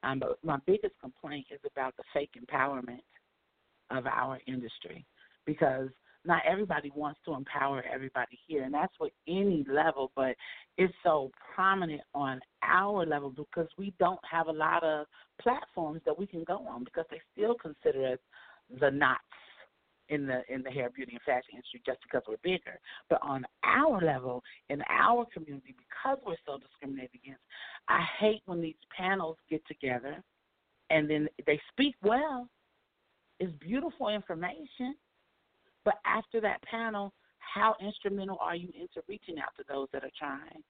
Um, 0.03 0.21
but 0.21 0.39
my 0.45 0.59
biggest 0.67 0.95
complaint 1.01 1.47
is 1.51 1.61
about 1.71 1.97
the 1.97 2.05
fake 2.15 2.31
empowerment 2.41 3.03
of 3.91 4.07
our 4.07 4.39
industry 4.47 5.05
because 5.45 5.89
not 6.25 6.43
everybody 6.49 6.93
wants 6.95 7.19
to 7.25 7.35
empower 7.35 7.83
everybody 7.93 8.39
here, 8.47 8.65
and 8.65 8.75
that's 8.75 8.93
what 8.99 9.13
any 9.27 9.65
level, 9.69 10.13
but 10.15 10.37
it's 10.77 10.93
so 11.03 11.31
prominent 11.55 12.03
on 12.15 12.41
our 12.63 13.07
level 13.07 13.31
because 13.31 13.69
we 13.79 13.95
don't 13.99 14.21
have 14.31 14.49
a 14.49 14.53
lot 14.53 14.85
of 14.85 15.07
platforms 15.41 16.01
that 16.05 16.17
we 16.17 16.27
can 16.27 16.45
go 16.45 16.67
on 16.67 16.85
because 16.85 17.07
they 17.11 17.21
still 17.33 17.55
consider 17.55 18.13
us 18.13 18.19
the 18.81 18.91
knots 18.91 19.23
in 20.09 20.27
the 20.27 20.43
in 20.49 20.63
the 20.63 20.71
hair, 20.71 20.91
beauty, 20.91 21.13
and 21.13 21.23
fashion 21.23 21.55
industry 21.55 21.83
just 21.85 21.99
because 22.03 22.23
we're 22.29 22.37
bigger. 22.43 22.79
But 23.11 23.21
on 23.23 23.45
our 23.65 24.01
level, 24.01 24.43
in 24.71 24.83
our 24.89 25.27
community, 25.33 25.75
because 25.77 26.19
we're 26.27 26.37
so 26.47 26.59
discriminated 26.59 27.21
against, 27.23 27.43
I 27.89 28.05
hate 28.19 28.43
when 28.47 28.61
these 28.61 28.75
panels 28.97 29.37
get 29.51 29.67
together 29.67 30.23
and 30.91 31.09
then 31.09 31.29
they 31.47 31.61
speak 31.73 31.95
well. 32.03 32.49
It's 33.41 33.53
beautiful 33.61 34.09
information 34.09 34.97
but 35.89 36.01
after 36.05 36.39
that 36.43 36.63
panel, 36.65 37.15
how 37.39 37.75
instrumental 37.81 38.37
are 38.43 38.55
you 38.55 38.69
into 38.79 39.01
reaching 39.09 39.39
out 39.39 39.57
to 39.57 39.65
those 39.67 39.89
that 39.95 40.05
are 40.05 40.11
trying? 40.19 40.63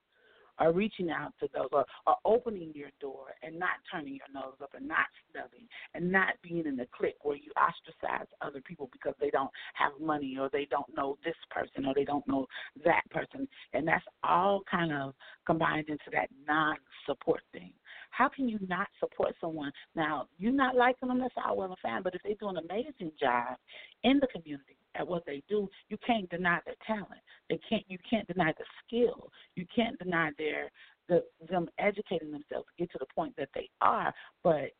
Or 0.61 0.73
reaching 0.73 1.11
out 1.11 1.33
to 1.41 1.49
those 1.55 1.69
or 1.73 2.17
opening 2.25 2.73
your 2.75 2.91
door 3.00 3.27
and 3.43 3.59
not 3.59 3.71
turning 3.91 4.15
your 4.15 4.27
nose 4.33 4.55
up 4.62 4.71
and 4.75 4.87
not 4.87 5.07
snubbing 5.31 5.67
and 5.95 6.11
not 6.11 6.35
being 6.43 6.67
in 6.67 6.77
the 6.77 6.87
clique 6.97 7.17
where 7.23 7.37
you 7.37 7.50
ostracize 7.57 8.27
other 8.41 8.61
people 8.61 8.88
because 8.93 9.15
they 9.21 9.31
don't 9.31 9.50
have 9.75 9.93
money 10.00 10.37
or 10.38 10.49
they 10.53 10.67
don't 10.71 10.95
know 10.97 11.17
this 11.25 11.35
person 11.50 11.87
or 11.87 11.95
they 11.95 12.05
don't 12.05 12.27
know 12.27 12.47
that 12.85 13.03
person. 13.11 13.49
And 13.73 13.87
that's 13.87 14.05
all 14.25 14.62
kind 14.71 14.93
of 14.93 15.15
combined 15.47 15.88
into 15.88 16.11
that 16.12 16.29
non 16.47 16.77
support 17.07 17.43
thing. 17.53 17.73
How 18.11 18.29
can 18.29 18.49
you 18.49 18.59
not 18.67 18.88
support 19.00 19.35
someone? 19.41 19.73
Now, 19.95 20.29
you're 20.38 20.53
not 20.53 20.77
liking 20.77 21.09
them, 21.09 21.21
that's 21.21 21.35
all 21.45 21.57
well 21.57 21.69
and 21.69 21.77
fine, 21.83 22.03
but 22.03 22.15
if 22.15 22.23
they 22.23 22.35
do 22.35 22.49
an 22.49 22.57
amazing 22.57 23.12
job 23.21 23.57
in 24.03 24.19
the 24.19 24.27
community, 24.29 24.77
at 24.99 25.07
what 25.07 25.25
they 25.26 25.43
do, 25.49 25.69
you 25.88 25.97
can't 26.07 26.28
deny 26.31 26.59
their 26.64 26.75
talent. 26.87 27.21
They 27.49 27.61
can't 27.69 27.85
you 27.88 27.99
can't 28.09 28.26
deny 28.26 28.52
the 28.59 28.64
skill. 28.85 29.31
You 29.55 29.67
can't 29.75 29.99
deny 29.99 30.31
their 30.37 30.71
the 31.09 31.25
them 31.49 31.69
educating 31.78 32.31
themselves 32.31 32.67
to 32.67 32.85
get 32.85 32.93
to 32.93 32.99
the 32.99 33.07
point 33.14 33.35
that 33.37 33.49
they 33.55 33.69
are, 33.81 34.12
but 34.43 34.73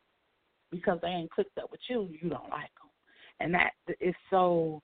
because 0.70 0.98
they 1.00 1.08
ain't 1.08 1.30
clicked 1.30 1.56
up 1.58 1.70
with 1.70 1.80
you, 1.88 2.08
you 2.20 2.28
don't 2.28 2.50
like 2.50 2.70
them. 2.80 2.90
And 3.40 3.54
that 3.54 3.70
is 4.00 4.14
so 4.30 4.82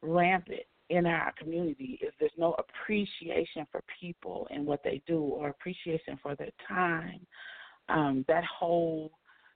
rampant 0.00 0.62
in 0.90 1.06
our 1.06 1.32
community 1.38 1.98
is 2.02 2.12
there's 2.18 2.32
no 2.36 2.54
appreciation 2.58 3.66
for 3.70 3.82
people 4.00 4.46
and 4.50 4.66
what 4.66 4.82
they 4.82 5.00
do 5.06 5.20
or 5.20 5.48
appreciation 5.48 6.18
for 6.22 6.34
their 6.34 6.50
time. 6.68 7.24
Um, 7.88 8.24
that 8.28 8.44
whole 8.44 9.12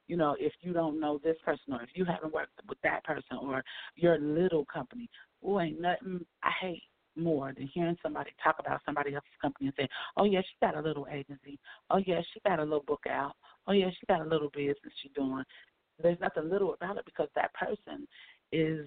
you 0.08 0.16
know, 0.16 0.36
if 0.38 0.52
you 0.60 0.72
don't 0.72 1.00
know 1.00 1.18
this 1.22 1.36
person 1.44 1.72
or 1.72 1.82
if 1.82 1.90
you 1.94 2.04
haven't 2.04 2.32
worked 2.32 2.52
with 2.68 2.78
that 2.82 3.04
person 3.04 3.38
or 3.40 3.62
your 3.94 4.18
little 4.18 4.64
company, 4.64 5.08
oh, 5.44 5.60
ain't 5.60 5.80
nothing 5.80 6.24
I 6.42 6.50
hate 6.60 6.82
more 7.16 7.52
than 7.56 7.68
hearing 7.72 7.96
somebody 8.02 8.30
talk 8.42 8.56
about 8.58 8.80
somebody 8.84 9.14
else's 9.14 9.30
company 9.40 9.66
and 9.66 9.74
say, 9.76 9.88
oh, 10.16 10.24
yeah, 10.24 10.40
she 10.40 10.54
got 10.60 10.76
a 10.76 10.80
little 10.80 11.06
agency. 11.10 11.58
Oh, 11.90 12.00
yeah, 12.06 12.20
she 12.32 12.40
got 12.40 12.60
a 12.60 12.62
little 12.62 12.84
book 12.86 13.04
out. 13.08 13.32
Oh, 13.66 13.72
yeah, 13.72 13.88
she 13.90 14.06
got 14.06 14.20
a 14.20 14.28
little 14.28 14.50
business 14.50 14.92
she's 15.02 15.12
doing. 15.14 15.42
There's 16.02 16.20
nothing 16.20 16.50
little 16.50 16.74
about 16.74 16.98
it 16.98 17.06
because 17.06 17.28
that 17.34 17.54
person 17.54 18.06
is 18.52 18.86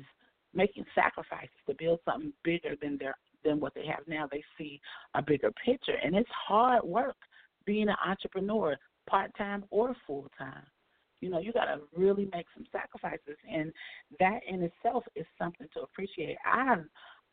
making 0.53 0.85
sacrifices 0.95 1.49
to 1.67 1.75
build 1.77 1.99
something 2.05 2.33
bigger 2.43 2.75
than 2.81 2.97
their 2.97 3.15
than 3.43 3.59
what 3.59 3.73
they 3.73 3.85
have 3.85 4.05
now. 4.07 4.27
They 4.29 4.43
see 4.57 4.81
a 5.15 5.21
bigger 5.21 5.51
picture, 5.65 5.95
and 6.03 6.15
it's 6.15 6.29
hard 6.47 6.83
work 6.83 7.15
being 7.65 7.87
an 7.87 7.95
entrepreneur, 8.05 8.75
part 9.09 9.31
time 9.37 9.63
or 9.69 9.95
full 10.05 10.27
time. 10.37 10.65
You 11.21 11.29
know, 11.29 11.39
you 11.39 11.51
got 11.51 11.65
to 11.65 11.79
really 11.95 12.29
make 12.33 12.45
some 12.55 12.65
sacrifices, 12.71 13.37
and 13.49 13.71
that 14.19 14.39
in 14.47 14.63
itself 14.63 15.03
is 15.15 15.25
something 15.37 15.67
to 15.73 15.81
appreciate. 15.81 16.37
I 16.45 16.77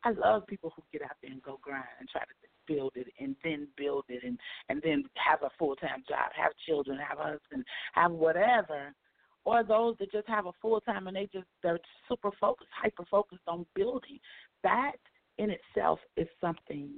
I 0.03 0.11
love 0.11 0.45
people 0.47 0.71
who 0.75 0.83
get 0.91 1.01
out 1.01 1.17
there 1.21 1.31
and 1.31 1.41
go 1.41 1.59
grind 1.61 1.85
and 1.99 2.07
try 2.09 2.21
to 2.21 2.73
build 2.73 2.93
it, 2.95 3.07
and 3.19 3.35
then 3.43 3.67
build 3.77 4.05
it, 4.09 4.23
and 4.23 4.37
and 4.69 4.81
then 4.83 5.03
have 5.15 5.41
a 5.43 5.49
full 5.57 5.75
time 5.75 6.03
job, 6.07 6.31
have 6.35 6.51
children, 6.67 6.97
have 6.97 7.19
a 7.19 7.23
husband, 7.23 7.65
have 7.93 8.11
whatever. 8.11 8.93
Or 9.45 9.63
those 9.63 9.95
that 9.99 10.11
just 10.11 10.27
have 10.27 10.45
a 10.45 10.51
full 10.61 10.81
time 10.81 11.07
and 11.07 11.15
they 11.15 11.29
just 11.31 11.47
they're 11.63 11.79
super 12.09 12.31
focused, 12.39 12.69
hyper 12.75 13.05
focused 13.09 13.47
on 13.47 13.65
building. 13.75 14.19
That 14.63 14.97
in 15.37 15.51
itself 15.51 15.99
is 16.17 16.27
something 16.41 16.89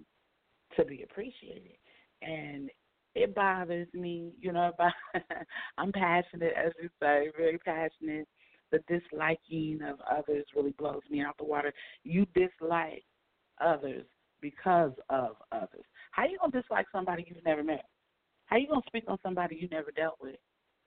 to 0.76 0.86
be 0.86 1.04
appreciated. 1.04 1.78
And 2.22 2.72
it 3.20 3.36
bothers 3.36 3.88
me, 3.94 4.32
you 4.40 4.52
know. 4.52 4.72
But 4.78 4.94
I'm 5.78 5.92
passionate, 5.92 6.54
as 6.56 6.72
you 6.82 6.90
say, 7.02 7.30
very 7.38 7.58
passionate. 7.60 8.28
The 8.72 8.80
disliking 8.88 9.80
of 9.84 10.00
others 10.10 10.46
really 10.56 10.74
blows 10.78 11.02
me 11.10 11.22
out 11.22 11.38
the 11.38 11.44
water. 11.44 11.74
You 12.04 12.26
dislike 12.36 13.04
others 13.60 14.06
because 14.42 14.92
of 15.10 15.36
others. 15.52 15.84
How 16.12 16.26
you 16.26 16.38
gonna 16.40 16.62
dislike 16.62 16.86
somebody 16.92 17.26
you've 17.28 17.44
never 17.44 17.64
met? 17.64 17.86
How 18.46 18.58
you 18.58 18.68
gonna 18.68 18.82
speak 18.88 19.04
on 19.08 19.18
somebody 19.24 19.58
you 19.60 19.68
never 19.70 19.92
dealt 19.92 20.18
with? 20.22 20.38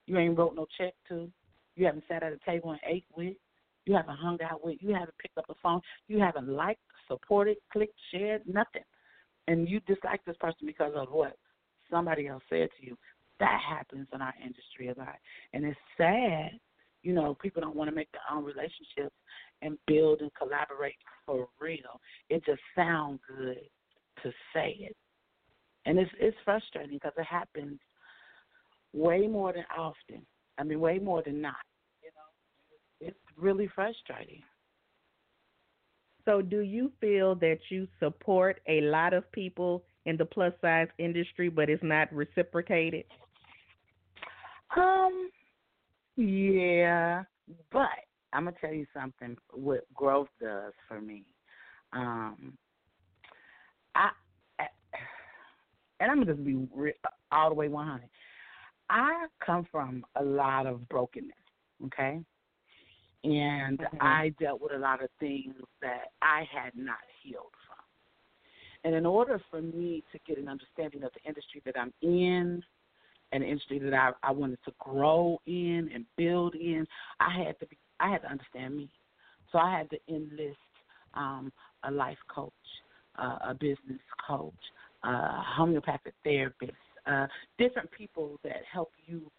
You 0.05 0.17
ain't 0.17 0.37
wrote 0.37 0.55
no 0.55 0.65
check 0.77 0.93
to. 1.09 1.29
You 1.75 1.85
haven't 1.85 2.03
sat 2.07 2.23
at 2.23 2.33
a 2.33 2.39
table 2.45 2.71
and 2.71 2.79
ate 2.87 3.05
with. 3.15 3.35
You 3.85 3.95
haven't 3.95 4.17
hung 4.17 4.39
out 4.49 4.63
with. 4.63 4.77
You 4.79 4.93
haven't 4.93 5.17
picked 5.21 5.37
up 5.37 5.47
the 5.47 5.55
phone. 5.61 5.81
You 6.07 6.19
haven't 6.19 6.47
liked, 6.47 6.81
supported, 7.07 7.57
clicked, 7.71 7.99
shared, 8.11 8.41
nothing. 8.47 8.83
And 9.47 9.67
you 9.67 9.81
dislike 9.81 10.21
this 10.25 10.37
person 10.39 10.65
because 10.65 10.93
of 10.95 11.09
what? 11.11 11.37
Somebody 11.89 12.27
else 12.27 12.43
said 12.49 12.69
to 12.79 12.85
you. 12.85 12.97
That 13.39 13.59
happens 13.67 14.07
in 14.13 14.21
our 14.21 14.33
industry 14.43 14.89
a 14.89 14.99
lot. 14.99 15.15
And 15.53 15.65
it's 15.65 15.77
sad, 15.97 16.51
you 17.01 17.13
know, 17.13 17.35
people 17.35 17.61
don't 17.61 17.75
want 17.75 17.89
to 17.89 17.95
make 17.95 18.11
their 18.11 18.21
own 18.31 18.43
relationships 18.43 19.15
and 19.61 19.77
build 19.87 20.21
and 20.21 20.31
collaborate 20.35 20.95
for 21.25 21.47
real. 21.59 21.99
It 22.29 22.45
just 22.45 22.61
sounds 22.75 23.19
good 23.27 23.57
to 24.23 24.31
say 24.53 24.77
it. 24.79 24.95
And 25.85 25.99
it's 25.99 26.11
it's 26.19 26.37
frustrating 26.45 26.93
because 26.95 27.11
it 27.17 27.25
happens 27.25 27.79
way 28.93 29.27
more 29.27 29.51
than 29.51 29.65
often. 29.77 30.25
I 30.57 30.63
mean, 30.63 30.79
way 30.79 30.99
more 30.99 31.21
than 31.25 31.41
not. 31.41 31.55
You 32.01 32.09
know, 32.15 33.07
it's 33.09 33.19
really 33.37 33.69
frustrating. 33.75 34.41
So, 36.25 36.41
do 36.41 36.59
you 36.59 36.91
feel 37.01 37.35
that 37.35 37.59
you 37.69 37.87
support 37.99 38.61
a 38.67 38.79
lot 38.81 39.13
of 39.13 39.29
people 39.33 39.83
in 40.05 40.17
the 40.17 40.25
plus 40.25 40.53
size 40.61 40.87
industry, 40.97 41.49
but 41.49 41.69
it's 41.69 41.83
not 41.83 42.13
reciprocated? 42.13 43.05
Um, 44.75 45.29
yeah, 46.15 47.23
but 47.71 47.89
I'm 48.33 48.45
gonna 48.45 48.55
tell 48.59 48.73
you 48.73 48.85
something. 48.93 49.37
What 49.51 49.81
growth 49.93 50.29
does 50.41 50.73
for 50.87 50.99
me, 50.99 51.23
um, 51.91 52.57
I, 53.95 54.09
and 55.99 56.11
I'm 56.11 56.17
gonna 56.19 56.33
just 56.33 56.45
be 56.45 56.67
re- 56.73 56.93
all 57.31 57.49
the 57.49 57.55
way 57.55 57.67
100. 57.67 58.09
I 58.89 59.27
come 59.43 59.65
from 59.71 60.05
a 60.15 60.23
lot 60.23 60.65
of 60.65 60.87
brokenness, 60.89 61.31
okay, 61.85 62.19
and 63.23 63.79
mm-hmm. 63.79 63.97
I 64.01 64.33
dealt 64.39 64.61
with 64.61 64.73
a 64.73 64.79
lot 64.79 65.03
of 65.03 65.09
things 65.19 65.53
that 65.81 66.11
I 66.21 66.47
had 66.51 66.73
not 66.75 66.97
healed 67.21 67.53
and 68.83 68.95
in 68.95 69.05
order 69.05 69.41
for 69.49 69.61
me 69.61 70.03
to 70.11 70.19
get 70.27 70.37
an 70.37 70.49
understanding 70.49 71.03
of 71.03 71.11
the 71.13 71.27
industry 71.27 71.61
that 71.65 71.75
I'm 71.77 71.93
in, 72.01 72.61
an 73.31 73.43
industry 73.43 73.79
that 73.79 73.93
I, 73.93 74.11
I 74.21 74.31
wanted 74.31 74.59
to 74.65 74.71
grow 74.79 75.39
in 75.47 75.89
and 75.93 76.05
build 76.17 76.55
in, 76.55 76.85
I 77.19 77.43
had 77.43 77.59
to 77.59 77.65
be 77.65 77.77
I 77.99 78.11
had 78.11 78.21
to 78.23 78.31
understand 78.31 78.75
me. 78.75 78.89
So 79.51 79.59
I 79.59 79.77
had 79.77 79.89
to 79.91 79.97
enlist 80.09 80.57
um, 81.13 81.53
a 81.83 81.91
life 81.91 82.17
coach, 82.33 82.51
uh, 83.17 83.37
a 83.49 83.53
business 83.53 84.01
coach, 84.27 84.53
a 85.03 85.41
homeopathic 85.55 86.13
therapist, 86.23 86.73
uh, 87.05 87.27
different 87.57 87.89
people 87.91 88.39
that 88.43 88.61
help 88.71 88.91
you 89.05 89.31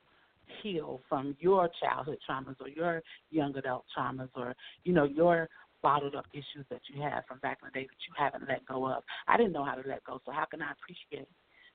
heal 0.62 1.00
from 1.08 1.36
your 1.40 1.68
childhood 1.82 2.18
traumas 2.28 2.56
or 2.60 2.68
your 2.68 3.02
young 3.30 3.56
adult 3.56 3.84
traumas 3.96 4.28
or 4.36 4.54
you 4.84 4.92
know 4.92 5.04
your 5.04 5.48
bottled 5.84 6.14
up 6.14 6.24
issues 6.32 6.64
that 6.70 6.80
you 6.88 7.00
have 7.02 7.24
from 7.28 7.38
back 7.40 7.58
in 7.62 7.68
the 7.68 7.78
day 7.78 7.86
that 7.86 8.08
you 8.08 8.14
haven't 8.16 8.48
let 8.48 8.64
go 8.64 8.86
of. 8.90 9.04
I 9.28 9.36
didn't 9.36 9.52
know 9.52 9.64
how 9.64 9.74
to 9.74 9.86
let 9.86 10.02
go, 10.02 10.18
so 10.24 10.32
how 10.32 10.46
can 10.46 10.62
I 10.62 10.72
appreciate, 10.72 11.28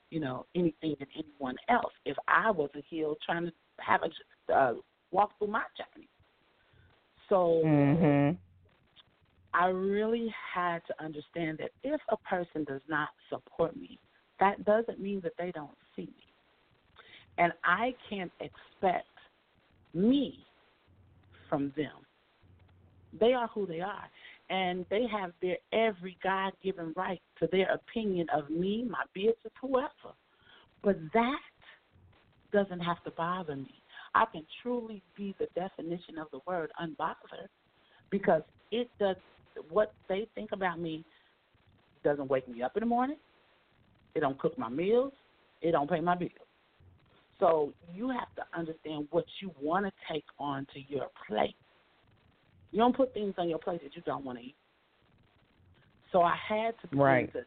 you 0.09 0.19
know, 0.19 0.47
anything 0.55 0.95
and 0.99 1.07
anyone 1.15 1.55
else 1.69 1.93
if 2.05 2.17
I 2.27 2.49
wasn't 2.49 2.85
healed 2.89 3.17
trying 3.23 3.45
to 3.45 3.53
have 3.77 4.01
a 4.01 4.53
uh, 4.53 4.73
walk 5.11 5.37
through 5.37 5.49
my 5.49 5.61
journey? 5.77 6.09
So 7.29 7.61
mm-hmm. 7.63 8.35
I 9.53 9.67
really 9.67 10.33
had 10.55 10.79
to 10.87 11.03
understand 11.03 11.59
that 11.59 11.69
if 11.83 12.01
a 12.09 12.17
person 12.17 12.63
does 12.63 12.81
not 12.89 13.09
support 13.29 13.77
me, 13.77 13.99
that 14.39 14.65
doesn't 14.65 14.99
mean 14.99 15.21
that 15.21 15.33
they 15.37 15.51
don't 15.51 15.77
see 15.95 16.03
me. 16.03 16.25
And 17.37 17.53
I 17.63 17.93
can't 18.09 18.31
expect 18.41 19.05
me 19.93 20.39
from 21.47 21.71
them 21.77 21.91
they 23.17 23.33
are 23.33 23.47
who 23.47 23.65
they 23.65 23.81
are. 23.81 24.09
And 24.49 24.85
they 24.89 25.05
have 25.11 25.31
their 25.41 25.57
every 25.73 26.17
God 26.23 26.53
given 26.63 26.93
right 26.95 27.21
to 27.39 27.47
their 27.51 27.71
opinion 27.71 28.27
of 28.33 28.49
me, 28.49 28.85
my 28.89 29.03
business, 29.13 29.53
whoever. 29.61 30.15
But 30.83 30.97
that 31.13 31.39
doesn't 32.51 32.79
have 32.79 33.03
to 33.03 33.11
bother 33.11 33.55
me. 33.55 33.75
I 34.15 34.25
can 34.31 34.43
truly 34.61 35.03
be 35.15 35.35
the 35.39 35.47
definition 35.55 36.17
of 36.17 36.27
the 36.31 36.39
word 36.47 36.71
unbothered 36.81 37.47
because 38.09 38.41
it 38.71 38.89
does 38.99 39.15
what 39.69 39.93
they 40.07 40.27
think 40.35 40.51
about 40.51 40.79
me 40.79 41.05
doesn't 42.03 42.29
wake 42.29 42.47
me 42.47 42.63
up 42.63 42.75
in 42.75 42.81
the 42.81 42.87
morning. 42.87 43.17
It 44.15 44.21
don't 44.21 44.39
cook 44.39 44.57
my 44.57 44.69
meals. 44.69 45.13
It 45.61 45.71
don't 45.71 45.89
pay 45.89 45.99
my 45.99 46.15
bills. 46.15 46.31
So 47.39 47.73
you 47.93 48.09
have 48.09 48.33
to 48.35 48.57
understand 48.57 49.07
what 49.11 49.25
you 49.41 49.51
want 49.61 49.85
to 49.85 49.91
take 50.11 50.25
on 50.39 50.65
to 50.73 50.79
your 50.87 51.07
plate. 51.27 51.55
You 52.71 52.79
don't 52.79 52.95
put 52.95 53.13
things 53.13 53.33
on 53.37 53.49
your 53.49 53.59
plate 53.59 53.81
that 53.83 53.95
you 53.95 54.01
don't 54.05 54.23
want 54.23 54.39
to 54.39 54.45
eat. 54.45 54.55
So 56.11 56.21
I 56.21 56.35
had 56.47 56.73
to 56.81 56.97
right. 56.97 57.31
to 57.33 57.41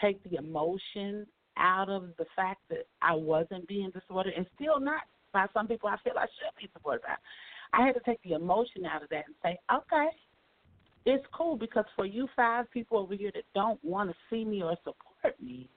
take 0.00 0.22
the 0.28 0.36
emotion 0.36 1.26
out 1.56 1.88
of 1.88 2.08
the 2.18 2.26
fact 2.34 2.60
that 2.68 2.86
I 3.02 3.14
wasn't 3.14 3.66
being 3.68 3.92
supported 3.92 4.34
and 4.36 4.46
still 4.54 4.80
not 4.80 5.02
by 5.32 5.46
some 5.52 5.66
people 5.66 5.88
I 5.88 5.96
feel 6.02 6.14
I 6.16 6.26
should 6.26 6.56
be 6.60 6.68
supported 6.72 7.02
by. 7.02 7.14
I 7.72 7.86
had 7.86 7.94
to 7.94 8.00
take 8.06 8.22
the 8.22 8.32
emotion 8.32 8.84
out 8.86 9.02
of 9.02 9.08
that 9.10 9.24
and 9.26 9.34
say, 9.42 9.58
okay, 9.72 10.08
it's 11.06 11.24
cool 11.32 11.56
because 11.56 11.84
for 11.96 12.06
you 12.06 12.28
five 12.34 12.70
people 12.70 12.98
over 12.98 13.14
here 13.14 13.30
that 13.34 13.44
don't 13.54 13.82
want 13.84 14.10
to 14.10 14.16
see 14.30 14.44
me 14.44 14.62
or 14.62 14.76
support 14.84 15.34
me, 15.42 15.68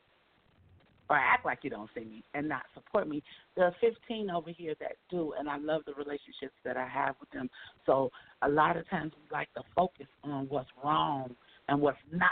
or 1.09 1.15
act 1.15 1.45
like 1.45 1.59
you 1.61 1.69
don't 1.69 1.89
see 1.95 2.03
me 2.03 2.23
and 2.33 2.47
not 2.47 2.63
support 2.73 3.07
me. 3.07 3.23
There 3.55 3.65
are 3.65 3.75
15 3.79 4.29
over 4.29 4.49
here 4.49 4.75
that 4.79 4.93
do, 5.09 5.33
and 5.39 5.49
I 5.49 5.57
love 5.57 5.83
the 5.85 5.93
relationships 5.93 6.55
that 6.65 6.77
I 6.77 6.87
have 6.87 7.15
with 7.19 7.29
them. 7.31 7.49
So 7.85 8.11
a 8.41 8.49
lot 8.49 8.77
of 8.77 8.89
times 8.89 9.13
we 9.15 9.23
like 9.31 9.53
to 9.53 9.61
focus 9.75 10.07
on 10.23 10.47
what's 10.49 10.69
wrong 10.83 11.35
and 11.69 11.81
what's 11.81 11.97
not 12.11 12.29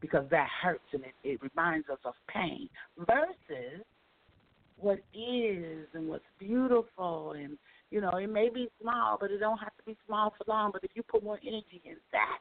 because 0.00 0.24
that 0.30 0.48
hurts 0.62 0.84
and 0.92 1.02
it, 1.04 1.14
it 1.24 1.40
reminds 1.42 1.88
us 1.88 1.98
of 2.04 2.14
pain 2.32 2.68
versus 2.98 3.84
what 4.78 4.98
is 5.14 5.86
and 5.92 6.08
what's 6.08 6.24
beautiful 6.38 7.32
and 7.32 7.58
you 7.90 8.00
know 8.00 8.10
it 8.12 8.30
may 8.30 8.48
be 8.48 8.68
small 8.80 9.18
but 9.20 9.30
it 9.30 9.38
don't 9.38 9.58
have 9.58 9.76
to 9.76 9.84
be 9.84 9.96
small 10.06 10.32
for 10.38 10.44
long 10.50 10.70
but 10.72 10.82
if 10.82 10.90
you 10.94 11.02
put 11.02 11.22
more 11.22 11.38
energy 11.46 11.82
in 11.84 11.96
that 12.12 12.38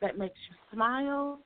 that 0.00 0.18
makes 0.18 0.36
you 0.48 0.56
smile 0.74 1.38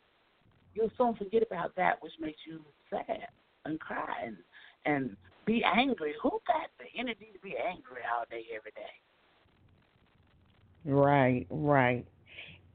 you'll 0.74 0.90
soon 0.96 1.14
forget 1.16 1.42
about 1.42 1.74
that 1.74 2.00
which 2.00 2.12
makes 2.20 2.38
you 2.46 2.60
sad 2.90 3.28
and 3.64 3.78
cry 3.80 4.24
and, 4.24 4.36
and 4.86 5.16
be 5.46 5.62
angry 5.64 6.14
who 6.22 6.30
got 6.46 6.68
the 6.78 6.98
energy 6.98 7.28
to 7.32 7.38
be 7.40 7.54
angry 7.56 8.02
all 8.16 8.24
day 8.30 8.44
every 8.54 8.72
day 8.72 8.82
right 10.84 11.46
right 11.50 12.06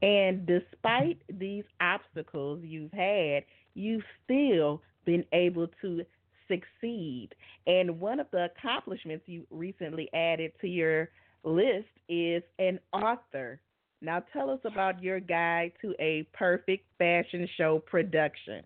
and 0.02 0.46
despite 0.46 1.18
these 1.38 1.64
obstacles 1.80 2.60
you've 2.62 2.92
had 2.92 3.44
you've 3.74 4.04
still 4.24 4.82
been 5.04 5.24
able 5.32 5.68
to 5.80 6.04
succeed. 6.48 7.30
And 7.66 8.00
one 8.00 8.20
of 8.20 8.26
the 8.32 8.48
accomplishments 8.56 9.24
you 9.26 9.46
recently 9.50 10.08
added 10.14 10.52
to 10.60 10.68
your 10.68 11.10
list 11.42 11.88
is 12.08 12.42
an 12.58 12.78
author. 12.92 13.60
Now, 14.00 14.22
tell 14.32 14.50
us 14.50 14.60
about 14.64 15.02
your 15.02 15.20
guide 15.20 15.72
to 15.82 15.94
a 15.98 16.26
perfect 16.34 16.86
fashion 16.98 17.48
show 17.56 17.78
production. 17.78 18.62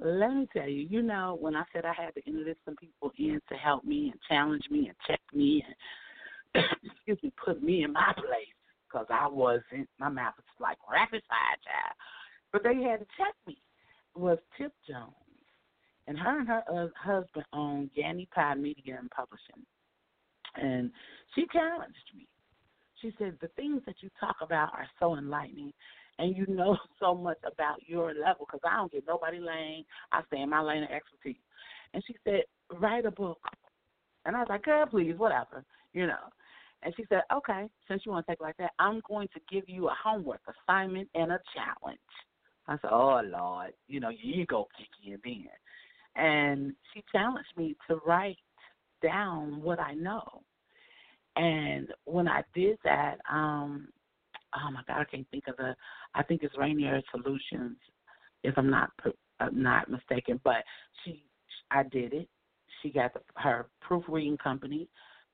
Let 0.00 0.32
me 0.32 0.48
tell 0.52 0.68
you, 0.68 0.86
you 0.88 1.02
know, 1.02 1.36
when 1.40 1.56
I 1.56 1.64
said 1.72 1.84
I 1.84 1.92
had 1.92 2.14
to 2.14 2.28
enlist 2.28 2.60
some 2.64 2.76
people 2.76 3.10
in 3.18 3.40
to 3.48 3.54
help 3.56 3.84
me 3.84 4.10
and 4.12 4.20
challenge 4.28 4.64
me 4.70 4.88
and 4.88 4.96
check 5.06 5.20
me 5.34 5.64
and, 6.54 6.64
excuse 6.84 7.18
me, 7.22 7.32
put 7.44 7.62
me 7.62 7.82
in 7.82 7.92
my 7.92 8.12
place 8.16 8.54
because 8.86 9.06
I 9.10 9.26
wasn't, 9.28 9.88
my 9.98 10.08
mouth 10.08 10.34
was 10.36 10.44
like 10.60 10.78
rapid 10.90 11.22
fire 11.28 11.58
child. 11.64 11.94
But 12.52 12.62
they 12.62 12.82
had 12.82 13.00
to 13.00 13.06
check 13.16 13.34
me. 13.46 13.58
Was 14.14 14.38
Tip 14.56 14.72
Jones 14.88 15.12
and 16.08 16.18
her 16.18 16.40
and 16.40 16.48
her 16.48 16.62
uh, 16.72 16.88
husband 16.96 17.44
own 17.52 17.90
Yanni 17.94 18.28
Pie 18.34 18.54
Media 18.54 18.96
and 18.98 19.10
Publishing. 19.10 19.64
And 20.56 20.90
she 21.34 21.46
challenged 21.52 21.96
me. 22.16 22.26
She 23.00 23.12
said, 23.18 23.36
The 23.40 23.48
things 23.48 23.82
that 23.86 23.96
you 24.00 24.08
talk 24.18 24.36
about 24.40 24.72
are 24.72 24.88
so 24.98 25.16
enlightening, 25.16 25.72
and 26.18 26.36
you 26.36 26.46
know 26.46 26.76
so 27.00 27.14
much 27.14 27.38
about 27.50 27.78
your 27.86 28.14
level 28.14 28.46
because 28.46 28.60
I 28.68 28.76
don't 28.76 28.92
get 28.92 29.04
nobody 29.06 29.38
lane. 29.38 29.84
I 30.12 30.22
stay 30.26 30.40
in 30.40 30.50
my 30.50 30.60
lane 30.60 30.84
of 30.84 30.90
expertise. 30.90 31.40
And 31.94 32.02
she 32.06 32.16
said, 32.24 32.42
Write 32.78 33.06
a 33.06 33.10
book. 33.10 33.40
And 34.24 34.36
I 34.36 34.40
was 34.40 34.48
like, 34.48 34.64
Girl, 34.64 34.86
please, 34.86 35.14
whatever, 35.16 35.64
you 35.92 36.06
know. 36.06 36.28
And 36.82 36.94
she 36.96 37.04
said, 37.08 37.22
Okay, 37.32 37.66
since 37.88 38.02
you 38.04 38.12
want 38.12 38.26
to 38.26 38.32
take 38.32 38.40
it 38.40 38.44
like 38.44 38.56
that, 38.58 38.72
I'm 38.78 39.00
going 39.08 39.28
to 39.34 39.40
give 39.50 39.68
you 39.68 39.88
a 39.88 39.96
homework 40.02 40.40
assignment 40.48 41.08
and 41.14 41.32
a 41.32 41.40
challenge. 41.54 41.98
I 42.66 42.74
said, 42.82 42.90
Oh 42.92 43.22
Lord, 43.24 43.72
you 43.86 44.00
know, 44.00 44.10
your 44.10 44.42
ego 44.42 44.68
kicking 44.76 45.12
in 45.12 45.48
and 46.16 46.74
she 46.92 47.02
challenged 47.12 47.48
me 47.56 47.76
to 47.88 48.00
write 48.04 48.36
down 49.02 49.62
what 49.62 49.78
I 49.78 49.94
know. 49.94 50.42
And 51.36 51.88
when 52.04 52.26
I 52.26 52.42
did 52.54 52.78
that, 52.84 53.18
um, 53.30 53.88
oh 54.54 54.70
my 54.70 54.82
God, 54.86 55.00
I 55.00 55.04
can't 55.04 55.26
think 55.30 55.48
of 55.48 55.56
the. 55.56 55.74
I 56.14 56.22
think 56.22 56.42
it's 56.42 56.56
Rainier 56.58 57.02
Solutions, 57.10 57.76
if 58.44 58.56
I'm 58.56 58.70
not 58.70 58.90
uh, 59.40 59.48
not 59.52 59.90
mistaken. 59.90 60.40
But 60.44 60.64
she, 61.04 61.24
I 61.70 61.82
did 61.84 62.12
it. 62.12 62.28
She 62.82 62.90
got 62.90 63.14
the, 63.14 63.20
her 63.36 63.66
proofreading 63.80 64.38
company 64.38 64.88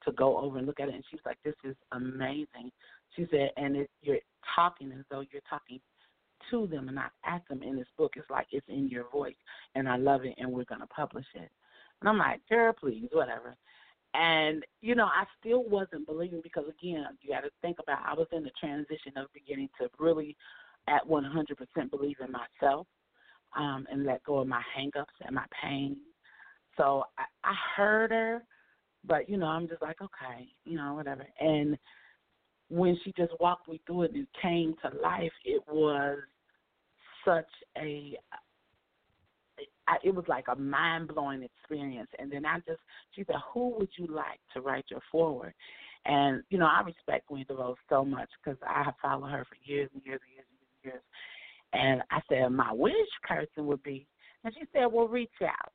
to 0.04 0.12
go 0.12 0.38
over 0.38 0.58
and 0.58 0.66
look 0.66 0.80
at 0.80 0.88
it, 0.88 0.94
and 0.94 1.04
she 1.10 1.16
was 1.16 1.22
like, 1.24 1.38
"This 1.44 1.54
is 1.64 1.76
amazing." 1.92 2.70
She 3.16 3.26
said, 3.30 3.50
"And 3.56 3.76
it, 3.76 3.90
you're 4.02 4.18
talking 4.54 4.92
as 4.92 5.04
though 5.10 5.24
you're 5.30 5.42
talking 5.48 5.80
to 6.50 6.66
them 6.66 6.88
and 6.88 6.96
not 6.96 7.12
at 7.24 7.42
them 7.48 7.62
in 7.62 7.76
this 7.76 7.86
book. 7.96 8.12
It's 8.16 8.28
like 8.30 8.48
it's 8.52 8.66
in 8.68 8.88
your 8.88 9.08
voice, 9.10 9.36
and 9.74 9.88
I 9.88 9.96
love 9.96 10.24
it, 10.24 10.34
and 10.38 10.50
we're 10.50 10.64
gonna 10.64 10.86
publish 10.86 11.26
it. 11.34 11.50
And 12.00 12.08
I'm 12.08 12.18
like, 12.18 12.40
girl, 12.48 12.72
please, 12.72 13.08
whatever. 13.12 13.56
And 14.14 14.64
you 14.80 14.94
know, 14.94 15.06
I 15.06 15.24
still 15.40 15.64
wasn't 15.64 16.06
believing 16.06 16.40
because 16.42 16.64
again, 16.68 17.06
you 17.20 17.30
got 17.30 17.40
to 17.40 17.50
think 17.60 17.78
about 17.80 17.98
I 18.06 18.14
was 18.14 18.28
in 18.32 18.44
the 18.44 18.50
transition 18.58 19.12
of 19.16 19.26
beginning 19.34 19.68
to 19.80 19.88
really, 19.98 20.36
at 20.86 21.06
100% 21.06 21.90
believe 21.90 22.16
in 22.24 22.30
myself, 22.30 22.86
um, 23.56 23.86
and 23.90 24.04
let 24.04 24.22
go 24.24 24.38
of 24.38 24.46
my 24.46 24.62
hangups 24.76 25.06
and 25.26 25.34
my 25.34 25.44
pain. 25.62 25.96
So 26.76 27.04
I, 27.18 27.24
I 27.42 27.54
heard 27.76 28.10
her, 28.12 28.42
but 29.04 29.28
you 29.28 29.36
know, 29.36 29.46
I'm 29.46 29.68
just 29.68 29.82
like, 29.82 30.00
okay, 30.00 30.48
you 30.64 30.76
know, 30.76 30.94
whatever. 30.94 31.26
And 31.40 31.76
when 32.68 32.98
she 33.04 33.12
just 33.16 33.32
walked 33.40 33.68
me 33.68 33.80
through 33.86 34.02
it 34.02 34.12
and 34.14 34.26
came 34.40 34.74
to 34.82 34.96
life, 35.00 35.32
it 35.44 35.62
was 35.68 36.18
such 37.24 37.50
a 37.78 38.16
I, 39.86 39.96
it 40.02 40.14
was 40.14 40.24
like 40.28 40.46
a 40.48 40.56
mind 40.56 41.08
blowing 41.08 41.42
experience. 41.42 42.08
And 42.18 42.30
then 42.30 42.46
I 42.46 42.58
just, 42.58 42.80
she 43.14 43.24
said, 43.24 43.36
"Who 43.52 43.76
would 43.78 43.90
you 43.96 44.06
like 44.06 44.40
to 44.54 44.60
write 44.60 44.86
your 44.90 45.00
forward?" 45.10 45.54
And 46.06 46.42
you 46.50 46.58
know, 46.58 46.66
I 46.66 46.82
respect 46.82 47.28
Gwen 47.28 47.44
DeVoe 47.48 47.76
so 47.88 48.04
much 48.04 48.28
because 48.42 48.58
I 48.66 48.82
have 48.84 48.94
followed 49.00 49.30
her 49.30 49.44
for 49.44 49.56
years 49.64 49.90
and 49.94 50.02
years 50.04 50.20
and 50.26 50.34
years 50.34 50.46
and 50.50 50.92
years. 50.92 51.02
And 51.72 52.02
I 52.10 52.20
said, 52.28 52.50
my 52.50 52.72
wish 52.72 52.94
person 53.22 53.66
would 53.66 53.82
be, 53.82 54.06
and 54.44 54.54
she 54.54 54.66
said, 54.72 54.86
"Well, 54.86 55.08
reach 55.08 55.30
out." 55.42 55.72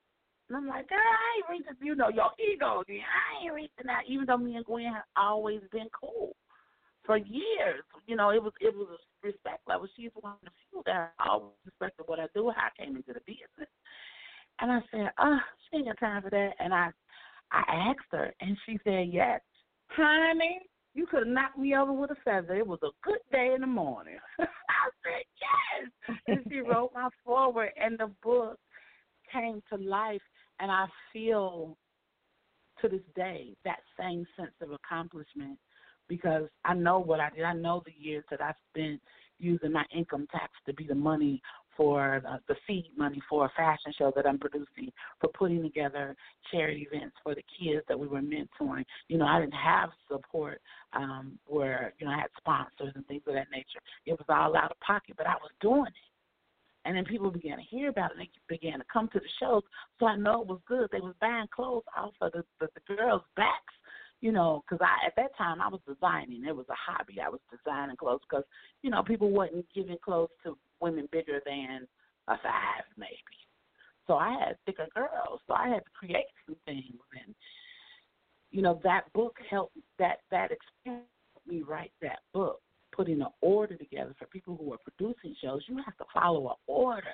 And 0.47 0.57
I'm 0.57 0.67
like, 0.67 0.87
"Girl, 0.89 0.97
I 0.97 1.37
ain't 1.37 1.59
reaching. 1.59 1.85
You 1.85 1.95
know, 1.95 2.09
your 2.09 2.31
ego. 2.39 2.83
I 2.87 3.43
ain't 3.43 3.53
reaching 3.53 3.89
out." 3.89 4.03
Even 4.07 4.25
though 4.25 4.37
me 4.37 4.55
and 4.55 4.65
Gwen 4.65 4.85
have 4.85 5.03
always 5.17 5.61
been 5.71 5.89
cool 5.99 6.35
for 7.09 7.17
years. 7.17 7.81
You 8.05 8.15
know, 8.15 8.29
it 8.29 8.41
was 8.41 8.53
it 8.61 8.75
was 8.75 8.87
a 8.91 9.27
respect 9.27 9.67
level. 9.67 9.87
She's 9.97 10.11
one 10.13 10.33
of 10.33 10.39
the 10.43 10.51
few 10.69 10.83
that 10.85 11.13
I 11.17 11.29
always 11.29 11.53
respected 11.65 12.03
what 12.05 12.19
I 12.19 12.27
do, 12.35 12.51
how 12.55 12.67
I 12.67 12.83
came 12.83 12.95
into 12.95 13.13
the 13.13 13.21
business. 13.25 13.69
And 14.59 14.71
I 14.71 14.79
said, 14.91 15.09
Oh, 15.19 15.39
she 15.71 15.77
ain't 15.77 15.87
got 15.87 15.99
time 15.99 16.21
for 16.21 16.29
that 16.29 16.51
and 16.59 16.71
I 16.71 16.91
I 17.51 17.63
asked 17.89 18.11
her 18.11 18.31
and 18.41 18.55
she 18.65 18.77
said, 18.83 19.07
Yes. 19.11 19.41
Honey, 19.87 20.59
you 20.93 21.07
could 21.07 21.25
have 21.25 21.33
knocked 21.33 21.57
me 21.57 21.75
over 21.75 21.91
with 21.91 22.11
a 22.11 22.15
feather. 22.23 22.53
It 22.53 22.67
was 22.67 22.79
a 22.83 22.93
good 23.03 23.17
day 23.31 23.53
in 23.55 23.61
the 23.61 23.67
morning. 23.67 24.17
I 24.39 24.45
said, 25.03 25.25
Yes 25.41 26.17
and 26.27 26.45
she 26.47 26.59
wrote 26.59 26.91
my 26.93 27.09
forward 27.25 27.71
and 27.75 27.97
the 27.97 28.11
book 28.21 28.59
came 29.33 29.63
to 29.73 29.81
life 29.83 30.21
and 30.59 30.71
I 30.71 30.85
feel 31.11 31.75
to 32.81 32.87
this 32.87 33.01
day 33.15 33.55
that 33.65 33.79
same 33.99 34.27
sense 34.37 34.53
of 34.61 34.71
accomplishment 34.71 35.57
because 36.09 36.47
I 36.65 36.73
know 36.73 36.99
what 36.99 37.21
I 37.21 37.29
did. 37.29 37.43
I 37.43 37.53
know 37.53 37.81
the 37.85 37.93
years 37.97 38.25
that 38.29 38.41
I 38.41 38.51
spent 38.69 38.99
using 39.37 39.71
my 39.71 39.85
income 39.95 40.27
tax 40.31 40.51
to 40.65 40.73
be 40.73 40.85
the 40.85 40.95
money 40.95 41.41
for 41.77 42.21
the, 42.21 42.53
the 42.53 42.59
seed 42.67 42.91
money 42.97 43.21
for 43.29 43.45
a 43.45 43.51
fashion 43.55 43.93
show 43.97 44.11
that 44.13 44.27
I'm 44.27 44.37
producing, 44.37 44.91
for 45.21 45.29
putting 45.29 45.61
together 45.61 46.13
charity 46.51 46.85
events 46.91 47.15
for 47.23 47.33
the 47.33 47.43
kids 47.57 47.85
that 47.87 47.97
we 47.97 48.05
were 48.05 48.19
mentoring. 48.19 48.83
You 49.07 49.17
know, 49.17 49.25
I 49.25 49.39
didn't 49.39 49.53
have 49.53 49.91
support 50.11 50.59
um, 50.91 51.39
where, 51.45 51.93
you 51.97 52.05
know, 52.05 52.11
I 52.11 52.17
had 52.17 52.29
sponsors 52.37 52.91
and 52.95 53.07
things 53.07 53.21
of 53.27 53.35
that 53.35 53.47
nature. 53.49 53.79
It 54.05 54.11
was 54.11 54.25
all 54.27 54.57
out 54.57 54.71
of 54.71 54.79
pocket, 54.81 55.15
but 55.17 55.25
I 55.25 55.35
was 55.35 55.51
doing 55.61 55.87
it. 55.87 55.93
And 56.83 56.97
then 56.97 57.05
people 57.05 57.31
began 57.31 57.57
to 57.57 57.63
hear 57.63 57.89
about 57.89 58.11
it 58.11 58.17
and 58.17 58.27
they 58.27 58.57
began 58.57 58.79
to 58.79 58.85
come 58.91 59.07
to 59.13 59.19
the 59.19 59.25
shows. 59.39 59.63
So 59.99 60.05
I 60.05 60.17
know 60.17 60.41
it 60.41 60.47
was 60.47 60.59
good. 60.67 60.89
They 60.91 60.99
was 60.99 61.15
buying 61.21 61.47
clothes 61.55 61.83
off 61.95 62.13
of 62.19 62.33
the, 62.33 62.43
the, 62.59 62.67
the 62.73 62.95
girls' 62.95 63.21
backs 63.37 63.73
you 64.21 64.31
know, 64.31 64.63
because 64.63 64.85
I 64.85 65.07
at 65.07 65.15
that 65.15 65.35
time 65.37 65.61
I 65.61 65.69
was 65.69 65.81
designing. 65.87 66.43
It 66.45 66.55
was 66.55 66.65
a 66.69 66.75
hobby. 66.75 67.19
I 67.21 67.29
was 67.29 67.39
designing 67.49 67.95
clothes 67.95 68.21
because 68.29 68.45
you 68.81 68.89
know 68.89 69.03
people 69.03 69.31
wasn't 69.31 69.65
giving 69.73 69.97
clothes 70.03 70.29
to 70.43 70.57
women 70.81 71.07
bigger 71.11 71.41
than 71.45 71.87
a 72.27 72.35
five 72.43 72.83
maybe. 72.97 73.15
So 74.07 74.15
I 74.15 74.31
had 74.31 74.57
thicker 74.65 74.87
girls. 74.95 75.39
So 75.47 75.53
I 75.53 75.69
had 75.69 75.83
to 75.85 75.91
create 75.97 76.25
some 76.45 76.55
things, 76.65 76.99
and 77.25 77.33
you 78.51 78.61
know 78.61 78.79
that 78.83 79.11
book 79.13 79.37
helped. 79.49 79.77
That 79.99 80.17
that 80.31 80.51
experience 80.51 81.07
helped 81.33 81.47
me 81.47 81.61
write 81.61 81.93
that 82.01 82.19
book, 82.33 82.61
putting 82.91 83.21
an 83.21 83.27
order 83.41 83.75
together 83.75 84.15
for 84.19 84.25
people 84.27 84.57
who 84.59 84.73
are 84.73 84.79
producing 84.83 85.35
shows. 85.41 85.61
You 85.67 85.77
have 85.77 85.97
to 85.97 86.05
follow 86.13 86.49
an 86.49 86.55
order. 86.67 87.07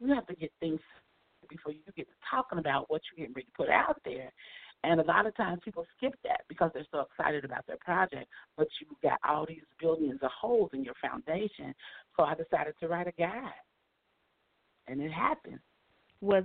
You 0.00 0.14
have 0.14 0.26
to 0.28 0.34
get 0.34 0.52
things 0.60 0.80
before 1.48 1.72
you 1.72 1.80
get 1.96 2.06
to 2.08 2.14
talking 2.30 2.58
about 2.58 2.90
what 2.90 3.02
you're 3.06 3.24
getting 3.24 3.34
ready 3.34 3.46
to 3.46 3.56
put 3.56 3.70
out 3.70 4.00
there. 4.04 4.32
And 4.84 5.00
a 5.00 5.04
lot 5.04 5.26
of 5.26 5.36
times 5.36 5.60
people 5.64 5.84
skip 5.96 6.14
that 6.24 6.42
because 6.48 6.70
they're 6.72 6.86
so 6.92 7.00
excited 7.00 7.44
about 7.44 7.66
their 7.66 7.78
project, 7.78 8.26
but 8.56 8.68
you've 8.80 9.00
got 9.02 9.18
all 9.28 9.44
these 9.46 9.62
billions 9.80 10.20
of 10.22 10.30
holes 10.30 10.70
in 10.72 10.84
your 10.84 10.94
foundation. 11.02 11.74
So 12.16 12.22
I 12.22 12.34
decided 12.34 12.74
to 12.80 12.88
write 12.88 13.08
a 13.08 13.12
guide. 13.12 13.50
And 14.86 15.00
it 15.00 15.10
happened. 15.10 15.58
Was 16.20 16.44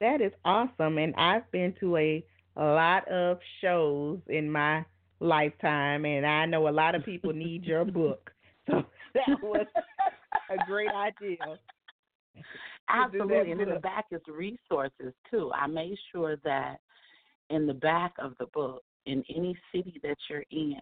that 0.00 0.20
is 0.20 0.32
awesome 0.44 0.98
and 0.98 1.14
I've 1.16 1.50
been 1.50 1.74
to 1.80 1.96
a, 1.96 2.24
a 2.56 2.64
lot 2.64 3.08
of 3.08 3.38
shows 3.60 4.18
in 4.28 4.50
my 4.50 4.84
lifetime 5.20 6.04
and 6.04 6.26
I 6.26 6.44
know 6.46 6.68
a 6.68 6.70
lot 6.70 6.94
of 6.94 7.04
people 7.04 7.32
need 7.32 7.64
your 7.64 7.84
book. 7.84 8.30
So 8.68 8.82
that 9.14 9.42
was 9.42 9.66
a 10.50 10.66
great 10.66 10.90
idea. 10.90 11.38
Absolutely, 12.88 13.52
and 13.52 13.60
in 13.60 13.70
the 13.70 13.80
back 13.80 14.06
is 14.10 14.20
resources 14.28 15.14
too. 15.30 15.50
I 15.54 15.66
made 15.66 15.96
sure 16.12 16.36
that 16.44 16.80
in 17.50 17.66
the 17.66 17.74
back 17.74 18.12
of 18.18 18.34
the 18.38 18.46
book 18.46 18.82
in 19.06 19.22
any 19.34 19.56
city 19.72 20.00
that 20.02 20.16
you're 20.28 20.44
in, 20.50 20.76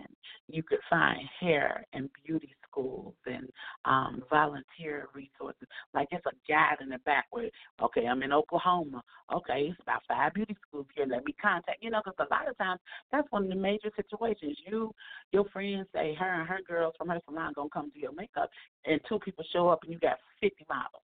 you 0.48 0.62
could 0.62 0.78
find 0.88 1.20
hair 1.40 1.84
and 1.92 2.08
beauty 2.24 2.54
schools 2.66 3.14
and 3.26 3.48
um, 3.84 4.22
volunteer 4.30 5.08
resources. 5.14 5.68
Like 5.92 6.08
it's 6.10 6.24
a 6.26 6.50
guide 6.50 6.76
in 6.80 6.88
the 6.88 6.98
back 6.98 7.26
where, 7.30 7.50
okay, 7.82 8.06
I'm 8.06 8.22
in 8.22 8.32
Oklahoma. 8.32 9.02
Okay, 9.32 9.68
it's 9.70 9.80
about 9.82 10.02
five 10.08 10.32
beauty 10.34 10.56
schools 10.66 10.86
here. 10.94 11.06
Let 11.06 11.24
me 11.24 11.34
contact. 11.40 11.82
You 11.82 11.90
know, 11.90 12.00
because 12.04 12.26
a 12.26 12.34
lot 12.34 12.48
of 12.48 12.56
times 12.56 12.80
that's 13.12 13.30
one 13.30 13.44
of 13.44 13.50
the 13.50 13.56
major 13.56 13.90
situations. 13.94 14.58
You, 14.66 14.92
your 15.32 15.44
friends 15.52 15.86
say 15.94 16.14
her 16.18 16.40
and 16.40 16.48
her 16.48 16.60
girls 16.66 16.94
from 16.96 17.08
her 17.08 17.20
salon 17.26 17.52
gonna 17.54 17.68
come 17.70 17.92
do 17.94 18.00
your 18.00 18.12
makeup, 18.12 18.50
and 18.86 19.00
two 19.08 19.18
people 19.18 19.44
show 19.52 19.68
up 19.68 19.80
and 19.84 19.92
you 19.92 19.98
got 19.98 20.18
50 20.40 20.64
models. 20.68 21.02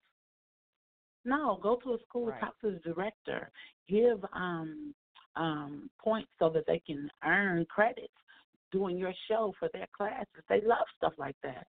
No, 1.25 1.59
go 1.63 1.77
to 1.85 1.95
a 1.95 1.99
school, 2.09 2.29
right. 2.29 2.41
talk 2.41 2.59
to 2.63 2.71
the 2.71 2.79
director, 2.79 3.51
give 3.89 4.25
um 4.33 4.95
um, 5.37 5.91
points 6.03 6.31
so 6.39 6.49
that 6.51 6.65
they 6.67 6.83
can 6.87 7.11
earn 7.25 7.67
credits 7.67 8.13
doing 8.73 8.97
your 8.97 9.13
show 9.29 9.53
for 9.59 9.69
their 9.73 9.89
classes. 9.97 10.45
They 10.49 10.61
love 10.65 10.87
stuff 10.97 11.13
like 11.19 11.37
that. 11.43 11.67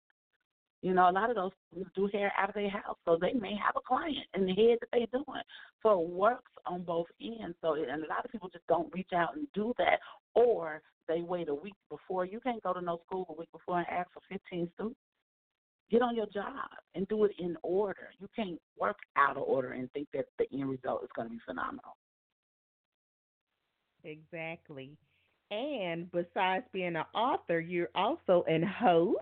You 0.81 0.95
know, 0.95 1.09
a 1.09 1.11
lot 1.11 1.29
of 1.29 1.35
those 1.35 1.51
do 1.95 2.09
hair 2.11 2.33
out 2.37 2.49
of 2.49 2.55
their 2.55 2.69
house, 2.69 2.97
so 3.05 3.17
they 3.19 3.33
may 3.33 3.55
have 3.55 3.75
a 3.75 3.87
client 3.87 4.25
in 4.33 4.47
the 4.47 4.53
head 4.53 4.79
that 4.81 4.89
they're 4.91 5.05
doing. 5.23 5.41
So 5.83 6.01
it 6.01 6.09
works 6.09 6.51
on 6.65 6.83
both 6.83 7.05
ends. 7.21 7.55
So, 7.61 7.73
and 7.75 8.03
a 8.03 8.07
lot 8.07 8.25
of 8.25 8.31
people 8.31 8.49
just 8.49 8.65
don't 8.67 8.91
reach 8.93 9.11
out 9.15 9.35
and 9.35 9.47
do 9.53 9.73
that, 9.77 9.99
or 10.33 10.81
they 11.07 11.21
wait 11.21 11.49
a 11.49 11.53
week 11.53 11.75
before. 11.89 12.25
You 12.25 12.39
can't 12.39 12.63
go 12.63 12.73
to 12.73 12.81
no 12.81 12.99
school 13.05 13.27
a 13.29 13.33
week 13.33 13.51
before 13.51 13.77
and 13.77 13.87
ask 13.89 14.09
for 14.11 14.21
15 14.29 14.71
students. 14.73 14.99
Get 15.91 16.01
on 16.01 16.15
your 16.15 16.27
job 16.27 16.69
and 16.95 17.07
do 17.09 17.25
it 17.25 17.31
in 17.37 17.57
order. 17.63 18.09
You 18.17 18.27
can't 18.35 18.57
work 18.79 18.97
out 19.17 19.37
of 19.37 19.43
order 19.43 19.73
and 19.73 19.91
think 19.91 20.07
that 20.13 20.25
the 20.39 20.45
end 20.53 20.69
result 20.69 21.03
is 21.03 21.09
going 21.15 21.27
to 21.27 21.33
be 21.33 21.41
phenomenal. 21.45 21.97
Exactly. 24.03 24.97
And 25.51 26.09
besides 26.11 26.65
being 26.71 26.95
an 26.95 27.03
author, 27.13 27.59
you're 27.59 27.89
also 27.93 28.43
an 28.47 28.63
host, 28.63 29.19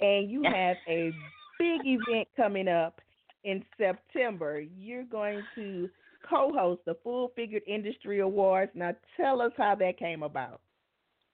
and 0.00 0.30
you 0.30 0.42
have 0.44 0.76
a 0.88 1.12
big 1.58 1.80
event 1.84 2.28
coming 2.36 2.68
up 2.68 3.00
in 3.44 3.64
September. 3.76 4.60
You're 4.60 5.04
going 5.04 5.42
to 5.56 5.88
co 6.28 6.52
host 6.52 6.82
the 6.86 6.96
Full 7.02 7.32
Figured 7.34 7.62
Industry 7.66 8.20
Awards. 8.20 8.70
Now, 8.74 8.94
tell 9.16 9.42
us 9.42 9.52
how 9.56 9.74
that 9.74 9.98
came 9.98 10.22
about. 10.22 10.60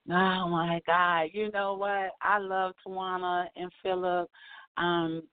Oh 0.09 0.47
my 0.49 0.81
God! 0.85 1.29
You 1.33 1.51
know 1.51 1.73
what? 1.73 2.11
I 2.21 2.37
love 2.39 2.73
Tawana 2.85 3.45
and 3.55 3.71
Philip. 3.81 4.29
Um, 4.77 5.23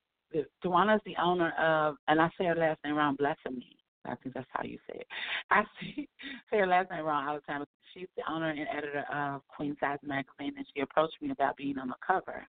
Tawana's 0.65 1.03
the 1.05 1.15
owner 1.23 1.53
of, 1.59 1.97
and 2.09 2.21
I 2.21 2.29
say 2.39 2.47
her 2.47 2.55
last 2.55 2.79
name 2.85 2.95
wrong, 2.95 3.17
Blessing 3.17 3.59
Me. 3.59 3.77
I 4.05 4.15
think 4.17 4.35
that's 4.35 4.47
how 4.51 4.65
you 4.65 4.79
say 4.89 5.01
it. 5.01 5.07
I 5.51 5.63
see, 5.81 6.09
say 6.51 6.59
her 6.59 6.67
last 6.67 6.91
name 6.91 7.05
wrong 7.05 7.29
all 7.29 7.35
the 7.37 7.41
time. 7.43 7.65
She's 7.95 8.09
the 8.17 8.31
owner 8.31 8.51
and 8.51 8.67
editor 8.75 9.05
of 9.13 9.43
Queen 9.49 9.77
Size 9.81 9.99
Magazine, 10.03 10.55
and 10.57 10.67
she 10.75 10.81
approached 10.81 11.21
me 11.21 11.31
about 11.31 11.57
being 11.57 11.79
on 11.79 11.89
the 11.89 11.95
cover. 12.05 12.47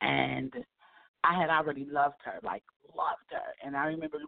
And 0.00 0.52
I 1.24 1.38
had 1.38 1.50
already 1.50 1.86
loved 1.90 2.16
her, 2.24 2.38
like 2.42 2.64
loved 2.96 3.30
her. 3.30 3.66
And 3.66 3.76
I 3.76 3.86
remember 3.86 4.18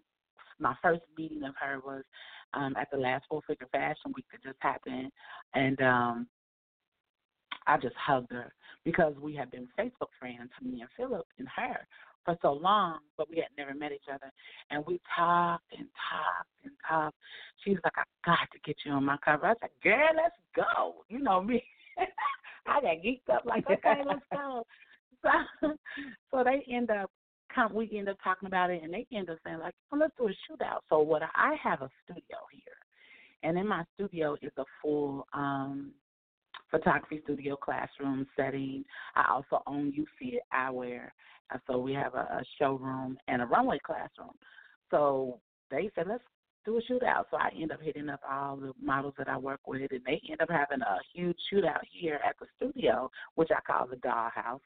my 0.59 0.75
first 0.83 1.03
meeting 1.19 1.43
of 1.45 1.55
her 1.61 1.81
was 1.85 2.05
um 2.53 2.75
at 2.79 2.91
the 2.91 2.99
last 2.99 3.25
Full 3.29 3.43
Figure 3.47 3.67
Fashion 3.73 4.13
Week 4.15 4.27
that 4.31 4.43
just 4.43 4.59
happened, 4.61 5.11
and 5.55 5.81
um 5.81 6.27
I 7.67 7.77
just 7.79 7.97
hugged 7.97 8.33
her 8.33 8.53
because 8.85 9.15
we 9.21 9.35
had 9.35 9.51
been 9.51 9.69
Facebook 9.79 10.13
friends, 10.19 10.51
me 10.63 10.81
and 10.81 10.91
Philip 10.97 11.27
and 11.39 11.49
her, 11.57 11.87
for 12.25 12.37
so 12.43 12.53
long, 12.53 12.99
but 13.17 13.29
we 13.31 13.37
had 13.37 13.49
never 13.57 13.75
met 13.75 13.93
each 13.93 14.09
other. 14.13 14.31
And 14.71 14.85
we 14.87 15.01
talked 15.17 15.73
and 15.77 15.87
talked 16.11 16.49
and 16.65 16.73
talked. 16.89 17.17
She 17.63 17.71
was 17.71 17.81
like, 17.85 17.95
I 17.97 18.05
got 18.25 18.51
to 18.53 18.59
get 18.65 18.77
you 18.85 18.93
on 18.93 19.05
my 19.05 19.17
cover. 19.25 19.47
I 19.47 19.55
said, 19.61 19.71
girl, 19.83 20.09
let's 20.17 20.37
go. 20.55 21.05
You 21.09 21.21
know 21.21 21.43
me. 21.43 21.63
I 22.67 22.81
got 22.81 22.97
geeked 23.05 23.35
up 23.35 23.45
like, 23.45 23.65
okay, 23.71 24.03
let's 24.07 24.25
go. 24.33 24.65
So, 25.63 25.69
so 26.31 26.45
they 26.45 26.71
end 26.71 26.91
up 26.91 27.11
come 27.55 27.73
we 27.73 27.91
end 27.97 28.11
up 28.11 28.19
talking 28.23 28.47
about 28.47 28.69
it 28.69 28.83
and 28.83 28.93
they 28.93 29.07
end 29.11 29.31
up 29.31 29.39
saying 29.43 29.59
like, 29.59 29.75
well, 29.91 30.03
let's 30.03 30.13
do 30.19 30.29
a 30.29 30.31
shootout. 30.31 30.81
So 30.91 30.99
what 31.01 31.23
I 31.35 31.55
have 31.63 31.81
a 31.81 31.89
studio 32.05 32.37
here. 32.53 32.61
And 33.43 33.59
in 33.59 33.67
my 33.67 33.85
studio 33.95 34.37
is 34.43 34.53
a 34.59 34.65
full 34.83 35.27
um 35.33 35.93
photography 36.75 37.21
studio 37.23 37.57
classroom 37.57 38.27
setting. 38.37 38.85
I 39.15 39.31
also 39.31 39.63
own 39.67 39.93
UC 39.93 40.35
Eyewear. 40.53 41.11
So 41.69 41.79
we 41.79 41.93
have 41.93 42.15
a, 42.15 42.19
a 42.19 42.43
showroom 42.59 43.17
and 43.29 43.43
a 43.43 43.47
runway 43.47 43.79
classroom. 43.85 44.33
So 44.91 45.39
they 45.71 45.91
said, 45.95 46.07
let's 46.09 46.25
do 46.65 46.79
a 46.79 46.93
shootout. 46.93 47.25
So 47.31 47.37
I 47.37 47.51
end 47.61 47.71
up 47.71 47.81
hitting 47.81 48.09
up 48.09 48.21
all 48.29 48.57
the 48.57 48.73
models 48.83 49.15
that 49.19 49.29
I 49.29 49.37
work 49.37 49.61
with, 49.67 49.93
and 49.93 50.01
they 50.05 50.21
end 50.29 50.41
up 50.41 50.51
having 50.51 50.81
a 50.81 50.99
huge 51.15 51.37
shootout 51.53 51.83
here 51.91 52.19
at 52.27 52.37
the 52.41 52.47
studio, 52.57 53.11
which 53.37 53.51
I 53.55 53.61
call 53.61 53.87
the 53.87 53.97
dollhouse. 53.97 54.61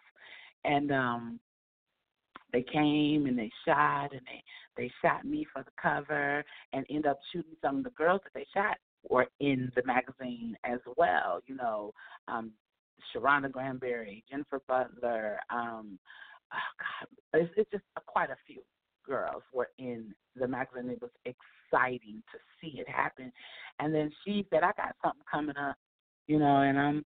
And 0.64 0.90
um 0.90 1.40
they 2.52 2.62
came 2.62 3.26
and 3.26 3.38
they 3.38 3.50
shot 3.66 4.12
and 4.12 4.22
they 4.22 4.42
they 4.76 4.90
shot 5.02 5.24
me 5.24 5.46
for 5.52 5.62
the 5.62 5.70
cover 5.80 6.42
and 6.72 6.86
end 6.88 7.06
up 7.06 7.18
shooting 7.32 7.56
some 7.60 7.78
of 7.78 7.84
the 7.84 7.90
girls 7.90 8.20
that 8.24 8.32
they 8.34 8.46
shot 8.54 8.76
were 9.08 9.26
in 9.40 9.70
the 9.76 9.82
magazine 9.84 10.56
as 10.64 10.80
well. 10.96 11.40
You 11.46 11.56
know, 11.56 11.92
um, 12.26 12.52
Sharonda 13.14 13.50
Granberry, 13.50 14.24
Jennifer 14.30 14.60
Butler, 14.66 15.38
um, 15.50 15.98
oh 16.52 16.72
God, 16.78 17.40
it's, 17.40 17.52
it's 17.56 17.70
just 17.70 17.84
quite 18.06 18.30
a 18.30 18.36
few 18.46 18.62
girls 19.06 19.42
were 19.52 19.70
in 19.78 20.14
the 20.36 20.46
magazine. 20.46 20.90
It 20.90 21.02
was 21.02 21.10
exciting 21.24 22.22
to 22.32 22.38
see 22.60 22.78
it 22.80 22.88
happen. 22.88 23.32
And 23.78 23.94
then 23.94 24.10
she 24.24 24.46
said, 24.50 24.62
"I 24.62 24.72
got 24.76 24.96
something 25.02 25.22
coming 25.30 25.56
up," 25.56 25.76
you 26.26 26.38
know, 26.38 26.62
and 26.62 26.78
I'm. 26.78 27.04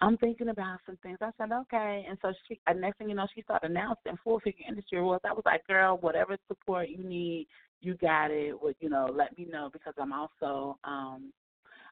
I'm 0.00 0.16
thinking 0.18 0.48
about 0.48 0.80
some 0.86 0.98
things. 1.02 1.18
I 1.20 1.30
said, 1.38 1.52
okay. 1.52 2.04
And 2.08 2.18
so 2.20 2.32
she, 2.48 2.58
uh, 2.66 2.72
next 2.72 2.98
thing 2.98 3.08
you 3.08 3.14
know, 3.14 3.26
she 3.34 3.42
started 3.42 3.70
announcing 3.70 4.18
full 4.22 4.40
figure 4.40 4.66
industry 4.68 4.98
awards. 4.98 5.24
I 5.24 5.32
was 5.32 5.44
like, 5.44 5.66
girl, 5.66 5.98
whatever 5.98 6.36
support 6.48 6.88
you 6.88 7.02
need, 7.02 7.46
you 7.80 7.94
got 7.94 8.30
it. 8.30 8.60
Would 8.60 8.76
you 8.80 8.88
know, 8.88 9.08
let 9.12 9.36
me 9.38 9.46
know 9.50 9.70
because 9.72 9.94
I'm 9.98 10.12
also 10.12 10.78
um 10.84 11.32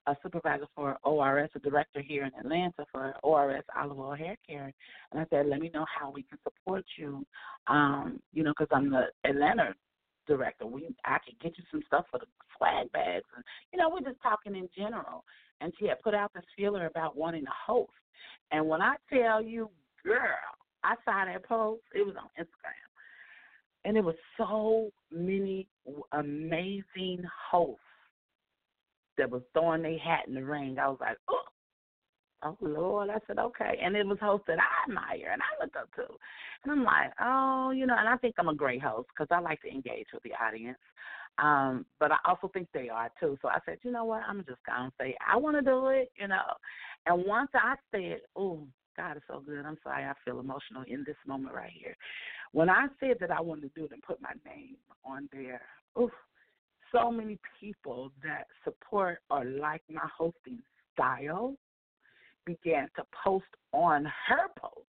a 0.07 0.17
supervisor 0.23 0.67
for 0.75 0.97
ORS, 1.05 1.51
a 1.55 1.59
director 1.61 2.03
here 2.03 2.25
in 2.25 2.33
Atlanta 2.39 2.85
for 2.91 3.15
ORS 3.23 3.63
Olive 3.81 3.99
Oil 3.99 4.15
Hair 4.15 4.37
Care. 4.47 4.73
And 5.13 5.21
I 5.21 5.27
said, 5.31 5.47
let 5.47 5.61
me 5.61 5.71
know 5.73 5.87
how 5.87 6.11
we 6.11 6.25
can 6.25 6.39
support 6.43 6.85
you, 6.99 7.25
um, 7.69 8.21
you 8.33 8.43
know, 8.43 8.53
because 8.59 8.69
I'm 8.73 8.91
the 8.91 9.05
Atlanta 9.25 9.75
director. 10.27 10.67
We 10.67 10.95
I 11.05 11.19
could 11.25 11.39
get 11.41 11.59
you 11.59 11.65
some 11.71 11.83
stuff 11.87 12.07
for 12.11 12.19
the 12.19 12.27
swag 12.57 12.91
bags, 12.93 13.25
and 13.37 13.45
you 13.73 13.79
know, 13.79 13.91
we're 13.91 14.09
just 14.09 14.23
talking 14.23 14.57
in 14.57 14.69
general. 14.77 15.25
And 15.61 15.73
she 15.79 15.87
had 15.87 16.03
put 16.03 16.15
out 16.15 16.33
this 16.35 16.45
feeler 16.57 16.87
about 16.87 17.17
wanting 17.17 17.45
to 17.45 17.53
host. 17.67 17.93
And 18.51 18.69
when 18.69 18.83
I 18.83 18.97
tell 19.13 19.41
you, 19.41 19.71
girl, 20.05 20.19
I 20.83 20.95
saw 21.05 21.25
that 21.25 21.45
post. 21.45 21.83
It 21.95 22.05
was 22.05 22.17
on 22.17 22.29
Instagram, 22.39 22.91
and 23.85 23.97
it 23.97 24.05
was 24.05 24.17
so 24.37 24.91
many 25.11 25.69
amazing 26.13 27.23
hosts 27.51 27.81
that 29.19 29.31
was 29.31 29.43
throwing 29.53 29.83
their 29.83 29.99
hat 29.99 30.27
in 30.27 30.35
the 30.35 30.45
ring. 30.45 30.79
I 30.79 30.89
was 30.89 30.99
like, 31.01 31.19
oh, 31.29 31.45
oh 32.43 32.57
Lord. 32.61 33.11
I 33.11 33.19
said, 33.27 33.39
okay. 33.39 33.79
And 33.83 33.97
it 33.97 34.07
was 34.07 34.19
hosted 34.19 34.59
I 34.59 34.89
admire 34.89 35.31
and 35.33 35.43
I 35.43 35.65
look 35.65 35.75
up 35.77 35.93
to. 35.97 36.15
And 36.63 36.73
I'm 36.73 36.85
like, 36.85 37.13
oh, 37.21 37.71
you 37.71 37.87
know, 37.87 37.97
and 37.99 38.09
I 38.09 38.17
think 38.17 38.35
I'm 38.39 38.49
a 38.49 38.55
great 38.55 38.83
host 38.83 39.09
because 39.09 39.29
I 39.31 39.41
like 39.41 39.61
to 39.63 39.71
engage 39.71 40.07
with 40.13 40.23
the 40.23 40.33
audience. 40.35 40.79
Um, 41.39 41.87
but 41.99 42.13
I 42.13 42.17
also 42.27 42.49
think 42.53 42.69
they 42.73 42.89
are 42.89 43.11
too. 43.19 43.39
So 43.41 43.49
I 43.49 43.59
said, 43.65 43.79
you 43.83 43.91
know 43.91 44.05
what? 44.05 44.23
I'm 44.29 44.45
just 44.45 44.65
gonna 44.67 44.93
say 45.01 45.17
I 45.27 45.37
want 45.37 45.57
to 45.57 45.63
do 45.63 45.89
it, 45.89 46.13
you 46.17 46.29
know. 46.29 46.55
And 47.07 47.25
once 47.27 47.51
I 47.55 47.75
said, 47.91 48.21
oh, 48.37 48.67
God 48.97 49.17
is 49.17 49.23
so 49.27 49.41
good. 49.41 49.65
I'm 49.65 49.79
sorry, 49.83 50.05
I 50.05 50.13
feel 50.25 50.41
emotional 50.41 50.85
in 50.87 51.05
this 51.07 51.17
moment 51.27 51.55
right 51.55 51.73
here. 51.73 51.97
When 52.53 52.69
I 52.69 52.87
said 53.01 53.17
that 53.21 53.31
I 53.31 53.41
wanted 53.41 53.75
to 53.75 53.81
do 53.81 53.87
it 53.87 53.93
and 53.93 54.03
put 54.03 54.21
my 54.21 54.33
name 54.45 54.77
on 55.05 55.29
there, 55.33 55.63
oof, 55.99 56.11
so 56.93 57.11
many 57.11 57.39
people 57.59 58.13
that 58.23 58.47
support 58.65 59.21
or 59.31 59.45
like 59.45 59.83
my 59.91 60.07
hosting 60.17 60.59
style 60.93 61.57
began 62.47 62.89
to 62.97 63.05
post 63.25 63.45
on 63.73 64.05
her 64.05 64.49
post 64.59 64.87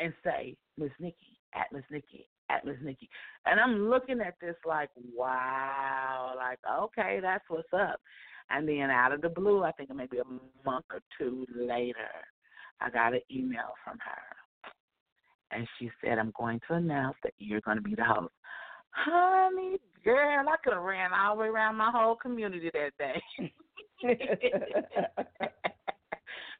and 0.00 0.12
say, 0.24 0.56
Miss 0.78 0.90
Nickee, 1.00 1.38
at 1.54 1.72
Miss 1.72 1.84
Nickee, 1.90 2.26
at 2.50 2.64
Miss 2.64 2.76
Nickee. 2.82 3.08
And 3.46 3.60
I'm 3.60 3.88
looking 3.88 4.20
at 4.20 4.34
this 4.40 4.56
like, 4.66 4.90
wow, 5.14 6.34
like, 6.36 6.58
okay, 6.70 7.20
that's 7.20 7.44
what's 7.48 7.68
up. 7.72 8.00
And 8.50 8.68
then 8.68 8.90
out 8.90 9.12
of 9.12 9.22
the 9.22 9.28
blue, 9.28 9.62
I 9.62 9.72
think 9.72 9.94
maybe 9.94 10.18
a 10.18 10.24
month 10.68 10.86
or 10.92 11.00
two 11.18 11.46
later, 11.54 12.10
I 12.80 12.90
got 12.90 13.14
an 13.14 13.20
email 13.30 13.74
from 13.84 13.98
her. 13.98 15.56
And 15.56 15.66
she 15.78 15.90
said, 16.02 16.18
I'm 16.18 16.32
going 16.36 16.60
to 16.68 16.74
announce 16.74 17.16
that 17.22 17.34
you're 17.38 17.60
going 17.60 17.76
to 17.76 17.82
be 17.82 17.94
the 17.94 18.04
host. 18.04 18.32
Honey, 18.90 19.78
girl, 20.04 20.44
I 20.48 20.56
could 20.62 20.72
have 20.72 20.82
ran 20.82 21.12
all 21.12 21.36
the 21.36 21.42
way 21.42 21.48
around 21.48 21.76
my 21.76 21.90
whole 21.90 22.16
community 22.16 22.70
that 22.72 22.92
day. 22.98 23.22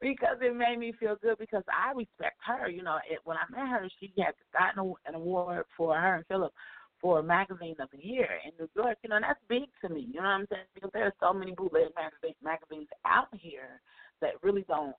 because 0.03 0.37
it 0.41 0.53
made 0.53 0.77
me 0.77 0.93
feel 0.99 1.15
good 1.21 1.37
because 1.39 1.63
I 1.71 1.93
respect 1.93 2.35
her. 2.45 2.69
You 2.69 2.83
know, 2.83 2.97
it, 3.09 3.19
when 3.23 3.37
I 3.37 3.49
met 3.49 3.69
her, 3.69 3.87
she 3.99 4.13
had 4.17 4.35
gotten 4.51 4.93
an 5.07 5.15
award 5.15 5.63
for 5.77 5.95
her 5.95 6.15
and 6.15 6.25
Philip 6.27 6.51
for 6.99 7.23
magazine 7.23 7.75
of 7.79 7.87
the 7.91 8.05
year 8.05 8.27
in 8.45 8.51
New 8.59 8.69
York. 8.75 8.97
You 9.01 9.09
know, 9.09 9.15
and 9.15 9.23
that's 9.23 9.39
big 9.47 9.63
to 9.81 9.89
me. 9.89 10.01
You 10.01 10.15
know 10.15 10.27
what 10.27 10.43
I'm 10.43 10.47
saying? 10.51 10.65
Because 10.75 10.89
there 10.93 11.05
are 11.05 11.13
so 11.21 11.33
many 11.33 11.53
bootleg 11.53 11.87
magazine, 11.95 12.35
magazines 12.43 12.89
out 13.05 13.29
here 13.31 13.81
that 14.21 14.31
really 14.43 14.65
don't 14.67 14.95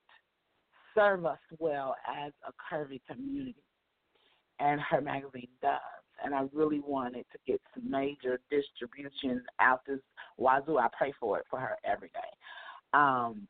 serve 0.95 1.27
us 1.27 1.39
well 1.59 1.95
as 2.09 2.33
a 2.49 2.75
curvy 2.75 3.01
community, 3.07 3.63
and 4.59 4.81
her 4.81 5.03
magazine 5.03 5.49
does. 5.61 5.81
And 6.25 6.35
I 6.35 6.45
really 6.55 6.81
wanted 6.81 7.27
to 7.33 7.39
get 7.47 7.61
some 7.75 7.91
major 7.91 8.41
distribution 8.51 9.43
out 9.61 9.81
this 9.87 10.01
wazoo. 10.39 10.79
I 10.79 10.87
pray 10.97 11.13
for 11.21 11.41
it 11.41 11.45
for 11.51 11.59
her 11.59 11.77
every 11.85 12.09
day. 12.09 12.21
Um, 12.95 13.49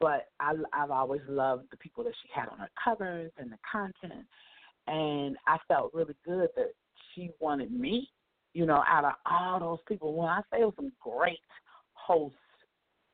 but 0.00 0.28
I, 0.40 0.54
I've 0.72 0.90
always 0.90 1.20
loved 1.28 1.64
the 1.70 1.76
people 1.76 2.04
that 2.04 2.14
she 2.22 2.28
had 2.34 2.48
on 2.48 2.58
her 2.58 2.70
covers 2.82 3.30
and 3.38 3.50
the 3.50 3.58
content, 3.70 4.26
and 4.86 5.36
I 5.46 5.58
felt 5.66 5.94
really 5.94 6.16
good 6.24 6.48
that 6.56 6.72
she 7.14 7.30
wanted 7.40 7.72
me. 7.72 8.08
You 8.54 8.66
know, 8.66 8.82
out 8.88 9.04
of 9.04 9.12
all 9.30 9.60
those 9.60 9.78
people, 9.86 10.14
when 10.14 10.28
I 10.28 10.40
say 10.50 10.60
it 10.60 10.64
was 10.64 10.74
some 10.76 10.92
great 11.02 11.38
hosts 11.92 12.36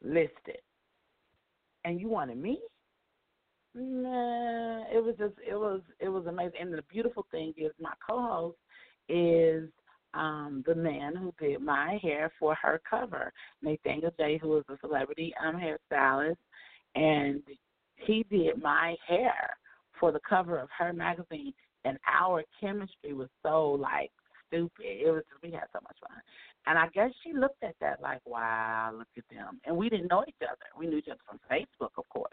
listed, 0.03 0.61
and 1.85 2.01
you 2.01 2.09
wanted 2.09 2.39
me, 2.39 2.59
nah, 3.75 4.85
it 4.93 5.03
was 5.03 5.17
just 5.19 5.35
it 5.47 5.55
was 5.55 5.81
it 6.01 6.09
was 6.09 6.27
amazing. 6.27 6.61
And 6.61 6.73
the 6.73 6.83
beautiful 6.91 7.27
thing 7.31 7.53
is, 7.57 7.73
my 7.81 7.93
co-host 8.09 8.57
is 9.09 9.69
um, 10.14 10.62
the 10.66 10.74
man 10.74 11.14
who 11.16 11.33
did 11.38 11.61
my 11.61 11.98
hair 12.03 12.31
for 12.38 12.55
her 12.57 12.81
cover, 12.88 13.33
Nathaniel 13.62 14.12
J, 14.18 14.38
who 14.38 14.59
is 14.59 14.64
a 14.68 14.79
celebrity 14.81 15.35
um, 15.44 15.57
hairstylist, 15.57 16.37
and 16.94 17.42
he 17.96 18.24
did 18.31 18.62
my 18.62 18.96
hair 19.07 19.50
for 19.98 20.12
the 20.12 20.20
cover 20.29 20.59
of 20.59 20.68
her 20.79 20.92
magazine. 20.92 21.53
And 21.85 21.98
our 22.11 22.42
chemistry 22.61 23.12
was 23.12 23.29
so 23.42 23.72
like 23.72 24.11
stupid. 24.48 24.70
It 24.81 25.11
was 25.11 25.22
we 25.42 25.50
had 25.50 25.64
so 25.72 25.81
much 25.83 25.96
fun. 26.00 26.18
And 26.66 26.79
I 26.79 26.88
guess 26.94 27.11
she 27.22 27.33
looked 27.35 27.62
at 27.62 27.74
that 27.81 28.00
like, 28.00 28.20
wow, 28.24 28.92
look 28.96 29.09
at 29.18 29.24
them. 29.35 29.61
And 29.66 29.77
we 29.77 29.90
didn't 29.90 30.09
know 30.09 30.24
each 30.27 30.35
other. 30.42 30.57
We 30.79 30.87
knew 30.87 30.98
each 30.98 31.09
other 31.09 31.20
from 31.29 31.40
Facebook, 31.50 31.90
of 31.98 32.09
course. 32.09 32.31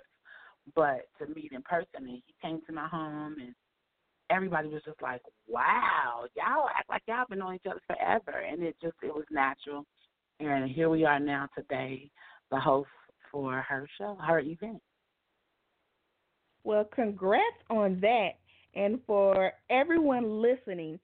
But 0.73 1.07
to 1.19 1.33
meet 1.33 1.51
in 1.51 1.61
person, 1.63 1.87
and 1.95 2.07
he 2.07 2.23
came 2.41 2.61
to 2.67 2.73
my 2.73 2.87
home, 2.87 3.35
and 3.41 3.53
everybody 4.31 4.69
was 4.69 4.81
just 4.83 5.01
like, 5.01 5.21
"Wow, 5.47 6.25
y'all 6.35 6.69
act 6.75 6.89
like 6.89 7.03
y'all 7.07 7.25
been 7.29 7.39
knowing 7.39 7.55
each 7.55 7.69
other 7.69 7.81
forever," 7.87 8.39
and 8.39 8.63
it 8.63 8.75
just 8.81 8.95
it 9.03 9.13
was 9.13 9.25
natural. 9.29 9.85
And 10.39 10.69
here 10.69 10.89
we 10.89 11.05
are 11.05 11.19
now 11.19 11.47
today, 11.55 12.09
the 12.49 12.59
host 12.59 12.89
for 13.31 13.61
her 13.61 13.87
show, 13.97 14.15
her 14.15 14.39
event. 14.39 14.81
Well, 16.63 16.85
congrats 16.85 17.43
on 17.69 17.99
that. 18.01 18.31
And 18.73 18.99
for 19.05 19.51
everyone 19.69 20.41
listening, 20.41 20.99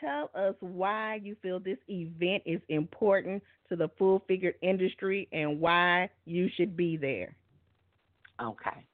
tell 0.00 0.30
us 0.34 0.54
why 0.60 1.20
you 1.22 1.36
feel 1.42 1.60
this 1.60 1.78
event 1.88 2.42
is 2.44 2.60
important 2.68 3.42
to 3.68 3.76
the 3.76 3.88
full 3.98 4.22
figure 4.26 4.54
industry 4.62 5.28
and 5.32 5.60
why 5.60 6.10
you 6.24 6.48
should 6.56 6.76
be 6.76 6.96
there. 6.96 7.34
Okay. 8.42 8.86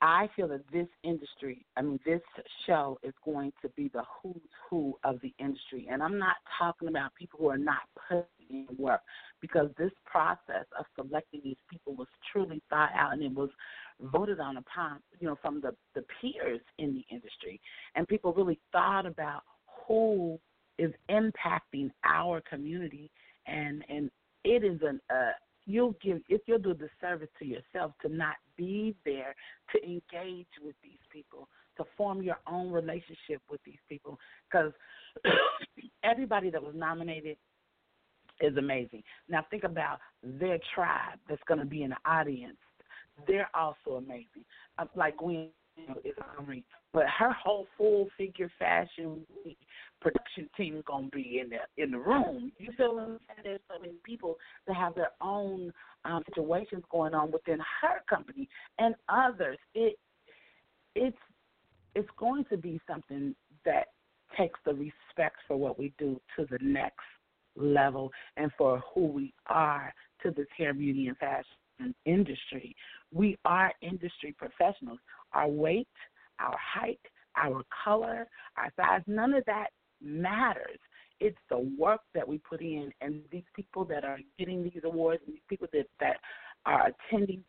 I 0.00 0.28
feel 0.34 0.48
that 0.48 0.62
this 0.72 0.86
industry, 1.04 1.66
I 1.76 1.82
mean, 1.82 2.00
this 2.06 2.22
show 2.66 2.98
is 3.02 3.12
going 3.24 3.52
to 3.60 3.68
be 3.70 3.88
the 3.92 4.02
who's 4.22 4.40
who 4.68 4.96
of 5.04 5.20
the 5.20 5.34
industry. 5.38 5.86
And 5.90 6.02
I'm 6.02 6.18
not 6.18 6.36
talking 6.58 6.88
about 6.88 7.14
people 7.14 7.38
who 7.40 7.48
are 7.50 7.58
not 7.58 7.82
putting 8.08 8.24
in 8.48 8.66
work 8.78 9.00
because 9.40 9.68
this 9.76 9.90
process 10.06 10.64
of 10.78 10.86
selecting 10.96 11.42
these 11.44 11.58
people 11.70 11.94
was 11.94 12.08
truly 12.32 12.62
thought 12.70 12.90
out 12.94 13.12
and 13.12 13.22
it 13.22 13.32
was 13.32 13.50
voted 14.00 14.40
on 14.40 14.56
upon, 14.56 15.00
you 15.18 15.28
know, 15.28 15.36
from 15.42 15.60
the, 15.60 15.74
the 15.94 16.04
peers 16.20 16.60
in 16.78 16.94
the 16.94 17.04
industry. 17.14 17.60
And 17.94 18.08
people 18.08 18.32
really 18.32 18.58
thought 18.72 19.04
about 19.04 19.42
who 19.86 20.38
is 20.78 20.92
impacting 21.10 21.90
our 22.04 22.40
community 22.48 23.10
and 23.46 23.84
and 23.88 24.10
it 24.44 24.64
is 24.64 24.80
an 24.82 25.00
uh 25.10 25.32
you'll 25.72 25.96
give 26.02 26.20
if 26.28 26.42
you'll 26.46 26.58
do 26.58 26.74
the 26.74 26.88
service 27.00 27.28
to 27.38 27.44
yourself 27.44 27.92
to 28.02 28.08
not 28.08 28.36
be 28.56 28.94
there 29.04 29.34
to 29.74 29.82
engage 29.82 30.48
with 30.62 30.74
these 30.82 31.00
people 31.10 31.48
to 31.76 31.84
form 31.96 32.22
your 32.22 32.38
own 32.46 32.70
relationship 32.70 33.40
with 33.50 33.60
these 33.64 33.78
people. 33.88 34.18
Because 34.50 34.72
everybody 36.04 36.50
that 36.50 36.62
was 36.62 36.74
nominated 36.74 37.36
is 38.40 38.56
amazing. 38.56 39.02
Now 39.28 39.46
think 39.50 39.64
about 39.64 39.98
their 40.22 40.58
tribe 40.74 41.18
that's 41.28 41.42
going 41.46 41.60
to 41.60 41.66
be 41.66 41.82
in 41.82 41.90
the 41.90 42.10
audience. 42.10 42.56
They're 43.26 43.50
also 43.54 43.96
amazing. 43.98 44.44
Uh, 44.78 44.86
like 45.88 46.02
gwen 46.02 46.12
is 46.12 46.18
hungry 46.36 46.64
but 46.92 47.04
her 47.18 47.32
whole 47.32 47.66
full 47.76 48.08
figure 48.16 48.50
fashion 48.58 49.24
production 50.00 50.48
team 50.56 50.82
gonna 50.86 51.08
be 51.08 51.40
in 51.42 51.50
the 51.50 51.82
in 51.82 51.90
the 51.90 51.98
room. 51.98 52.52
You 52.58 52.72
feel 52.76 52.94
what 52.94 53.04
I'm 53.04 53.20
saying? 53.28 53.40
There's 53.44 53.60
so 53.68 53.80
many 53.80 53.94
people 54.04 54.36
that 54.66 54.76
have 54.76 54.94
their 54.94 55.10
own 55.20 55.72
um, 56.04 56.22
situations 56.26 56.82
going 56.90 57.14
on 57.14 57.30
within 57.30 57.58
her 57.58 58.00
company 58.08 58.48
and 58.78 58.94
others. 59.08 59.58
It 59.74 59.98
it's 60.94 61.16
it's 61.94 62.08
going 62.18 62.44
to 62.50 62.56
be 62.56 62.80
something 62.88 63.34
that 63.64 63.86
takes 64.36 64.58
the 64.64 64.72
respect 64.72 65.36
for 65.46 65.56
what 65.56 65.78
we 65.78 65.92
do 65.98 66.20
to 66.36 66.46
the 66.50 66.58
next 66.60 66.98
level 67.56 68.10
and 68.36 68.50
for 68.56 68.82
who 68.94 69.06
we 69.06 69.34
are 69.46 69.92
to 70.22 70.30
this 70.30 70.46
hair, 70.56 70.72
beauty, 70.72 71.08
and 71.08 71.16
fashion 71.18 71.44
industry. 72.04 72.74
We 73.12 73.38
are 73.44 73.72
industry 73.82 74.34
professionals. 74.36 74.98
Our 75.32 75.48
weight, 75.48 75.88
our 76.38 76.56
height, 76.58 77.00
our 77.36 77.62
color, 77.84 78.26
our 78.56 78.70
size, 78.76 79.02
none 79.06 79.34
of 79.34 79.44
that 79.46 79.68
matters. 80.02 80.78
It's 81.20 81.38
the 81.50 81.70
work 81.78 82.00
that 82.14 82.26
we 82.26 82.38
put 82.38 82.62
in, 82.62 82.90
and 83.00 83.20
these 83.30 83.44
people 83.54 83.84
that 83.86 84.04
are 84.04 84.18
getting 84.38 84.62
these 84.62 84.80
awards, 84.84 85.22
and 85.26 85.34
these 85.34 85.42
people 85.48 85.68
that 85.72 85.86
that 86.00 86.16
are 86.64 86.88
attending, 86.88 87.44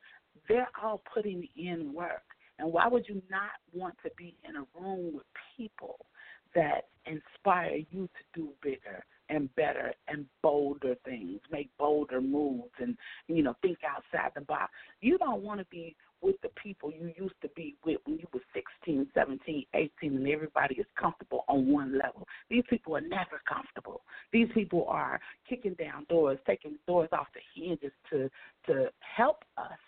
they're 0.47 0.69
all 0.81 1.01
putting 1.13 1.47
in 1.55 1.93
work. 1.93 2.23
And 2.59 2.71
why 2.71 2.87
would 2.87 3.07
you 3.07 3.21
not 3.29 3.51
want 3.73 3.95
to 4.03 4.11
be 4.17 4.35
in 4.47 4.57
a 4.57 4.65
room 4.79 5.15
with 5.15 5.25
people 5.57 6.05
that 6.53 6.81
inspire 7.05 7.77
you 7.89 8.07
to 8.07 8.39
do 8.39 8.49
bigger 8.61 9.03
and 9.31 9.53
better 9.55 9.93
and 10.07 10.25
bolder 10.43 10.95
things, 11.05 11.39
make 11.51 11.69
bolder 11.79 12.21
moves, 12.21 12.73
and 12.79 12.97
you 13.27 13.41
know 13.41 13.55
think 13.61 13.79
outside 13.87 14.31
the 14.35 14.41
box? 14.41 14.71
You 14.99 15.17
don't 15.17 15.41
want 15.41 15.59
to 15.59 15.65
be 15.71 15.95
with 16.21 16.35
the 16.43 16.49
people 16.61 16.91
you 16.91 17.11
used 17.17 17.39
to 17.41 17.49
be 17.55 17.75
with 17.83 17.97
when 18.05 18.19
you 18.19 18.27
were 18.31 18.41
16, 18.53 19.07
17, 19.13 19.65
18, 19.73 19.89
and 20.03 20.27
everybody 20.27 20.75
is 20.75 20.85
comfortable 20.99 21.43
on 21.47 21.71
one 21.71 21.97
level. 21.97 22.27
These 22.49 22.63
people 22.69 22.95
are 22.95 23.01
never 23.01 23.41
comfortable. 23.49 24.01
These 24.31 24.49
people 24.53 24.85
are 24.87 25.19
kicking 25.49 25.73
down 25.75 26.05
doors, 26.09 26.37
taking 26.45 26.77
doors 26.87 27.09
off 27.11 27.27
the 27.33 27.41
hinges 27.55 27.91
to 28.11 28.29
to 28.67 28.89
help 28.99 29.43
us 29.57 29.79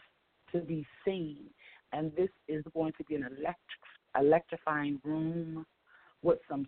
to 0.54 0.60
be 0.60 0.88
seen. 1.06 1.38
And 1.92 2.12
this 2.16 2.30
is 2.48 2.64
going 2.74 2.94
to 2.98 3.04
be 3.04 3.16
an 3.16 3.24
electric, 3.24 3.58
electrifying 4.20 5.00
room 5.04 5.66
with 6.24 6.40
some 6.50 6.66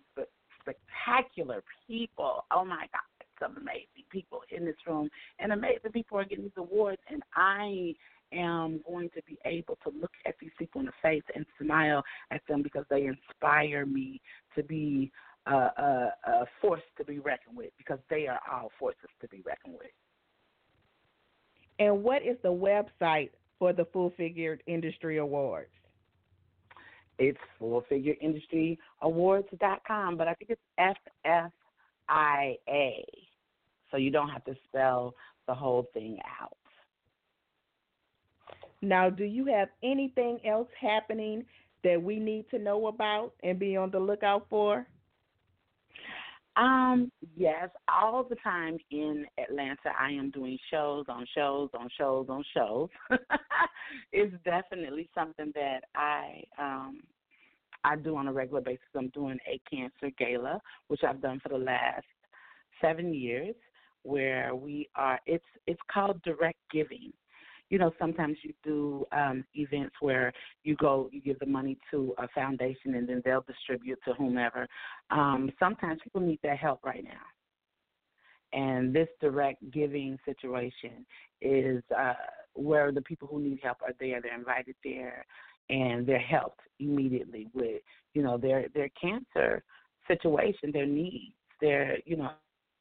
spectacular 0.66 1.62
people. 1.86 2.44
Oh 2.50 2.64
my 2.64 2.86
God, 2.92 3.26
some 3.40 3.56
amazing 3.56 4.04
people 4.10 4.40
in 4.50 4.64
this 4.64 4.76
room, 4.86 5.08
and 5.38 5.52
amazing 5.52 5.92
people 5.92 6.18
are 6.18 6.24
getting 6.24 6.44
these 6.44 6.52
awards. 6.56 7.00
And 7.10 7.22
I 7.34 7.94
am 8.32 8.80
going 8.86 9.10
to 9.10 9.22
be 9.26 9.38
able 9.44 9.78
to 9.84 9.92
look 10.00 10.10
at 10.26 10.34
these 10.40 10.50
people 10.58 10.80
in 10.80 10.86
the 10.86 10.92
face 11.02 11.22
and 11.34 11.46
smile 11.62 12.02
at 12.30 12.40
them 12.48 12.62
because 12.62 12.84
they 12.90 13.06
inspire 13.06 13.86
me 13.86 14.20
to 14.56 14.62
be 14.62 15.12
a, 15.46 15.52
a, 15.52 16.12
a 16.26 16.46
force 16.60 16.82
to 16.98 17.04
be 17.04 17.18
reckoned 17.18 17.56
with 17.56 17.70
because 17.78 17.98
they 18.10 18.26
are 18.26 18.40
all 18.50 18.70
forces 18.78 19.10
to 19.20 19.28
be 19.28 19.42
reckoned 19.46 19.74
with. 19.78 19.90
And 21.78 22.02
what 22.02 22.22
is 22.22 22.36
the 22.42 22.48
website 22.48 23.30
for 23.58 23.72
the 23.72 23.84
Full 23.92 24.12
Figured 24.16 24.62
Industry 24.66 25.18
Awards? 25.18 25.70
It's 27.18 27.38
fullfigureindustry.awards.com, 27.60 30.16
but 30.16 30.28
I 30.28 30.34
think 30.34 30.50
it's 30.50 30.60
F 30.78 30.96
F 31.24 31.50
I 32.08 32.56
A. 32.68 33.04
So 33.90 33.96
you 33.96 34.10
don't 34.10 34.28
have 34.28 34.44
to 34.44 34.54
spell 34.68 35.14
the 35.46 35.54
whole 35.54 35.86
thing 35.94 36.18
out. 36.40 36.56
Now, 38.82 39.08
do 39.08 39.24
you 39.24 39.46
have 39.46 39.68
anything 39.82 40.38
else 40.44 40.68
happening 40.78 41.46
that 41.82 42.02
we 42.02 42.18
need 42.18 42.50
to 42.50 42.58
know 42.58 42.88
about 42.88 43.32
and 43.42 43.58
be 43.58 43.74
on 43.76 43.90
the 43.90 43.98
lookout 43.98 44.46
for? 44.50 44.86
Um, 46.56 47.12
yes, 47.36 47.68
all 47.86 48.24
the 48.24 48.36
time 48.36 48.78
in 48.90 49.26
Atlanta, 49.38 49.92
I 49.98 50.10
am 50.12 50.30
doing 50.30 50.58
shows 50.70 51.04
on 51.08 51.26
shows 51.34 51.68
on 51.78 51.88
shows 51.98 52.26
on 52.30 52.42
shows. 52.54 52.88
it's 54.12 54.34
definitely 54.44 55.08
something 55.14 55.52
that 55.54 55.80
I 55.94 56.42
um 56.58 57.00
I 57.84 57.96
do 57.96 58.16
on 58.16 58.26
a 58.26 58.32
regular 58.32 58.62
basis. 58.62 58.86
I'm 58.96 59.08
doing 59.08 59.38
a 59.46 59.60
cancer 59.70 60.10
gala, 60.18 60.60
which 60.88 61.04
I've 61.06 61.20
done 61.20 61.40
for 61.40 61.50
the 61.50 61.58
last 61.58 62.06
seven 62.80 63.12
years, 63.12 63.54
where 64.02 64.54
we 64.54 64.88
are. 64.96 65.20
It's 65.26 65.44
it's 65.66 65.80
called 65.92 66.22
direct 66.22 66.58
giving, 66.72 67.12
you 67.68 67.78
know, 67.78 67.92
sometimes 67.98 68.36
you 68.42 68.52
do 68.62 69.04
um, 69.12 69.44
events 69.54 69.96
where 70.00 70.32
you 70.62 70.76
go, 70.76 71.08
you 71.12 71.20
give 71.20 71.38
the 71.40 71.46
money 71.46 71.76
to 71.90 72.14
a 72.18 72.28
foundation, 72.28 72.94
and 72.94 73.08
then 73.08 73.22
they'll 73.24 73.44
distribute 73.46 73.98
to 74.06 74.14
whomever. 74.14 74.68
Um, 75.10 75.50
sometimes 75.58 76.00
people 76.02 76.20
need 76.20 76.38
that 76.42 76.58
help 76.58 76.84
right 76.84 77.02
now. 77.02 77.10
And 78.52 78.94
this 78.94 79.08
direct 79.20 79.70
giving 79.72 80.16
situation 80.24 81.04
is 81.42 81.82
uh, 81.96 82.14
where 82.54 82.92
the 82.92 83.02
people 83.02 83.28
who 83.28 83.40
need 83.40 83.58
help 83.62 83.78
are 83.82 83.92
there. 83.98 84.20
They're 84.22 84.38
invited 84.38 84.76
there, 84.84 85.26
and 85.68 86.06
they're 86.06 86.18
helped 86.18 86.60
immediately 86.78 87.48
with 87.52 87.82
you 88.14 88.22
know 88.22 88.38
their 88.38 88.68
their 88.74 88.88
cancer 89.00 89.64
situation, 90.06 90.70
their 90.72 90.86
needs, 90.86 91.34
their 91.60 91.98
you 92.04 92.16
know 92.16 92.30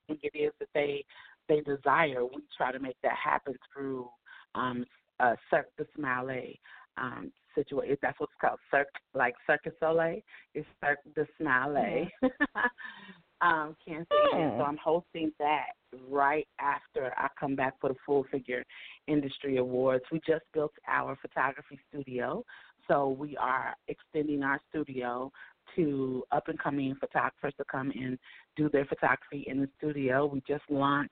it 0.07 0.31
is 0.35 0.51
that 0.59 0.69
they 0.75 1.03
they 1.49 1.61
desire. 1.61 2.23
We 2.23 2.43
try 2.55 2.71
to 2.71 2.79
make 2.79 2.97
that 3.03 3.15
happen 3.21 3.55
through 3.73 4.07
um, 4.55 4.85
uh, 5.19 5.35
Cirque 5.49 5.69
du 5.77 5.85
Smile 5.95 6.53
um, 6.97 7.31
situation. 7.53 7.97
That's 8.01 8.19
what's 8.19 8.33
called 8.39 8.59
Cirque, 8.71 8.87
like 9.13 9.35
Cirque 9.47 9.63
du 9.63 9.71
Soleil. 9.79 10.21
It's 10.53 10.67
Cirque 10.81 10.99
du. 11.15 11.25
Mm-hmm. 11.41 12.27
um, 13.41 13.75
Cancer. 13.85 14.05
Mm. 14.33 14.57
So 14.57 14.63
I'm 14.63 14.77
hosting 14.83 15.31
that 15.39 15.73
right 16.09 16.47
after 16.59 17.13
I 17.17 17.27
come 17.39 17.55
back 17.55 17.75
for 17.79 17.89
the 17.89 17.95
Full 18.05 18.25
Figured 18.31 18.65
Industry 19.07 19.57
Awards. 19.57 20.03
We 20.11 20.19
just 20.27 20.43
built 20.53 20.73
our 20.87 21.17
photography 21.21 21.79
studio, 21.89 22.43
so 22.87 23.09
we 23.09 23.35
are 23.37 23.75
extending 23.87 24.43
our 24.43 24.59
studio 24.69 25.31
to 25.75 26.23
up 26.31 26.47
and 26.47 26.59
coming 26.59 26.95
photographers 26.99 27.53
to 27.57 27.65
come 27.69 27.91
and 27.91 28.17
do 28.55 28.69
their 28.69 28.85
photography 28.85 29.45
in 29.47 29.61
the 29.61 29.69
studio. 29.77 30.25
We 30.25 30.41
just 30.47 30.63
launched 30.69 31.11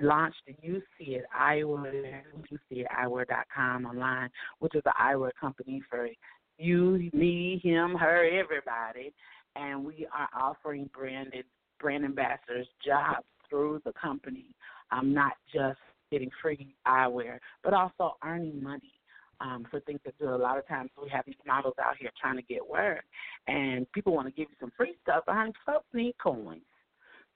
launched 0.00 0.42
You 0.62 0.82
See 0.98 1.14
It 1.14 1.24
Eyewear, 1.38 2.22
you 2.50 2.58
see 2.68 2.80
it 2.80 2.86
eyewear.com 2.96 3.86
online, 3.86 4.30
which 4.58 4.74
is 4.74 4.82
an 4.86 4.92
eyewear 5.00 5.30
company 5.40 5.82
for 5.88 6.08
you, 6.58 7.10
me, 7.12 7.60
him, 7.62 7.94
her, 7.94 8.24
everybody. 8.24 9.12
And 9.56 9.84
we 9.84 10.06
are 10.12 10.28
offering 10.38 10.90
branded 10.92 11.44
brand 11.80 12.04
ambassadors 12.04 12.66
jobs 12.84 13.26
through 13.48 13.82
the 13.84 13.92
company. 13.92 14.46
Um, 14.90 15.12
not 15.12 15.32
just 15.52 15.78
getting 16.10 16.30
free 16.40 16.74
eyewear, 16.86 17.38
but 17.62 17.72
also 17.72 18.16
earning 18.24 18.62
money 18.62 18.92
um, 19.40 19.66
for 19.70 19.80
things 19.80 20.00
to 20.04 20.12
do. 20.18 20.28
A 20.28 20.36
lot 20.36 20.58
of 20.58 20.66
times 20.68 20.90
we 21.00 21.08
have 21.10 21.24
these 21.26 21.34
models 21.46 21.74
out 21.82 21.96
here 21.98 22.10
trying 22.20 22.36
to 22.36 22.42
get 22.42 22.66
work, 22.66 23.04
and 23.48 23.90
people 23.92 24.14
want 24.14 24.28
to 24.28 24.32
give 24.32 24.48
you 24.50 24.56
some 24.60 24.72
free 24.76 24.94
stuff, 25.02 25.24
but 25.26 25.34
honey, 25.34 25.52
folks 25.66 25.86
need 25.92 26.14
coins. 26.22 26.62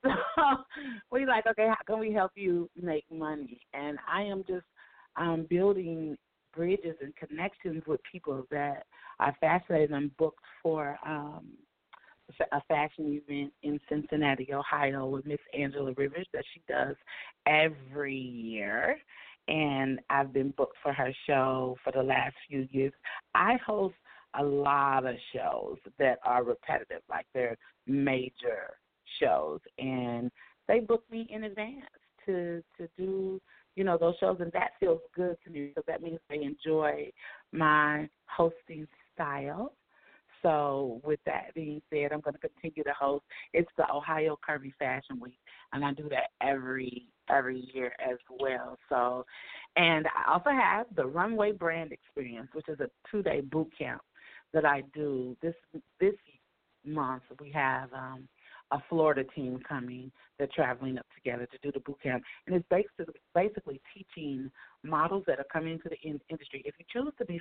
So 0.37 0.65
we 1.11 1.27
like, 1.27 1.47
okay, 1.47 1.67
how 1.69 1.77
can 1.87 1.99
we 1.99 2.13
help 2.13 2.33
you 2.37 2.71
make 2.81 3.05
money? 3.11 3.61
And 3.75 3.99
I 4.11 4.23
am 4.23 4.45
just 4.47 4.65
um, 5.17 5.47
building 5.51 6.17
bridges 6.55 6.95
and 7.03 7.15
connections 7.17 7.83
with 7.87 8.01
people 8.11 8.47
that 8.53 8.85
are 9.19 9.37
fascinated 9.41 9.91
and 9.91 10.17
booked 10.17 10.45
for 10.63 10.97
um, 11.05 11.47
a 12.53 12.61
fashion 12.69 13.21
event 13.27 13.53
in 13.63 13.81
Cincinnati, 13.89 14.53
Ohio, 14.55 15.07
with 15.07 15.27
Miss 15.27 15.41
Angela 15.59 15.93
Rivers 15.97 16.29
that 16.33 16.45
she 16.55 16.63
does 16.69 16.95
every 17.47 18.15
year 18.15 18.99
and 19.49 19.99
I've 20.11 20.33
been 20.33 20.53
booked 20.57 20.77
for 20.83 20.93
her 20.93 21.13
show 21.27 21.77
for 21.83 21.91
the 21.91 22.03
last 22.03 22.35
few 22.49 22.69
years. 22.71 22.93
I 23.35 23.57
host 23.67 23.95
a 24.39 24.45
lot 24.45 25.07
of 25.07 25.17
shows 25.35 25.79
that 25.99 26.19
are 26.23 26.45
repetitive, 26.45 27.03
like 27.09 27.27
they're 27.33 27.57
major 27.87 28.77
shows, 29.21 29.61
and 29.79 30.31
they 30.67 30.81
book 30.81 31.05
me 31.11 31.27
in 31.31 31.45
advance 31.45 31.85
to 32.27 32.63
to 32.77 32.89
do 32.97 33.41
you 33.75 33.85
know 33.85 33.97
those 33.97 34.15
shows, 34.19 34.39
and 34.41 34.53
that 34.53 34.73
feels 34.81 35.01
good 35.15 35.37
to 35.45 35.51
me 35.51 35.69
because 35.69 35.85
that 35.87 36.03
means 36.03 36.19
they 36.29 36.43
enjoy 36.43 37.11
my 37.53 38.09
hosting 38.27 38.87
style. 39.15 39.73
So, 40.43 41.01
with 41.05 41.19
that 41.27 41.53
being 41.55 41.83
said, 41.91 42.13
I'm 42.13 42.21
going 42.21 42.35
to 42.35 42.49
continue 42.49 42.85
to 42.85 42.93
host. 42.93 43.25
It's 43.53 43.71
the 43.77 43.91
Ohio 43.93 44.39
Curvy 44.49 44.73
Fashion 44.79 45.19
Week, 45.21 45.39
and 45.73 45.85
I 45.85 45.93
do 45.93 46.09
that 46.11 46.31
every 46.41 47.07
every 47.31 47.69
year 47.73 47.93
as 48.01 48.19
well. 48.41 48.79
So, 48.89 49.27
and 49.77 50.07
I 50.07 50.33
also 50.33 50.51
have 50.51 50.87
the 50.95 51.07
Runway 51.07 51.53
Brand 51.53 51.93
Experience, 51.93 52.49
which 52.53 52.69
is 52.69 52.81
a 52.81 52.89
two 53.11 53.23
day 53.23 53.41
boot 53.41 53.71
camp 53.77 54.03
that 54.53 54.65
I 54.65 54.83
do 54.95 55.37
this 55.43 55.55
this 56.01 56.15
month. 56.85 57.23
We 57.41 57.51
have 57.53 57.93
um, 57.93 58.29
a 58.71 58.79
Florida 58.89 59.25
team 59.35 59.61
coming. 59.69 60.11
They're 60.39 60.49
traveling 60.55 60.99
up 60.99 61.07
together 61.15 61.47
to 61.47 61.59
do 61.63 61.73
the 61.73 61.81
boot 61.81 61.99
camp, 62.03 62.23
and 62.47 62.55
it's 62.55 62.67
basically 62.71 63.15
basically 63.35 63.81
teaching 63.95 64.51
models 64.83 65.25
that 65.27 65.39
are 65.39 65.47
coming 65.53 65.73
into 65.73 65.89
the 65.89 65.99
in- 66.09 66.21
industry. 66.29 66.63
If 66.65 66.75
you 66.79 66.85
choose 66.93 67.13
to 67.19 67.25
be, 67.25 67.41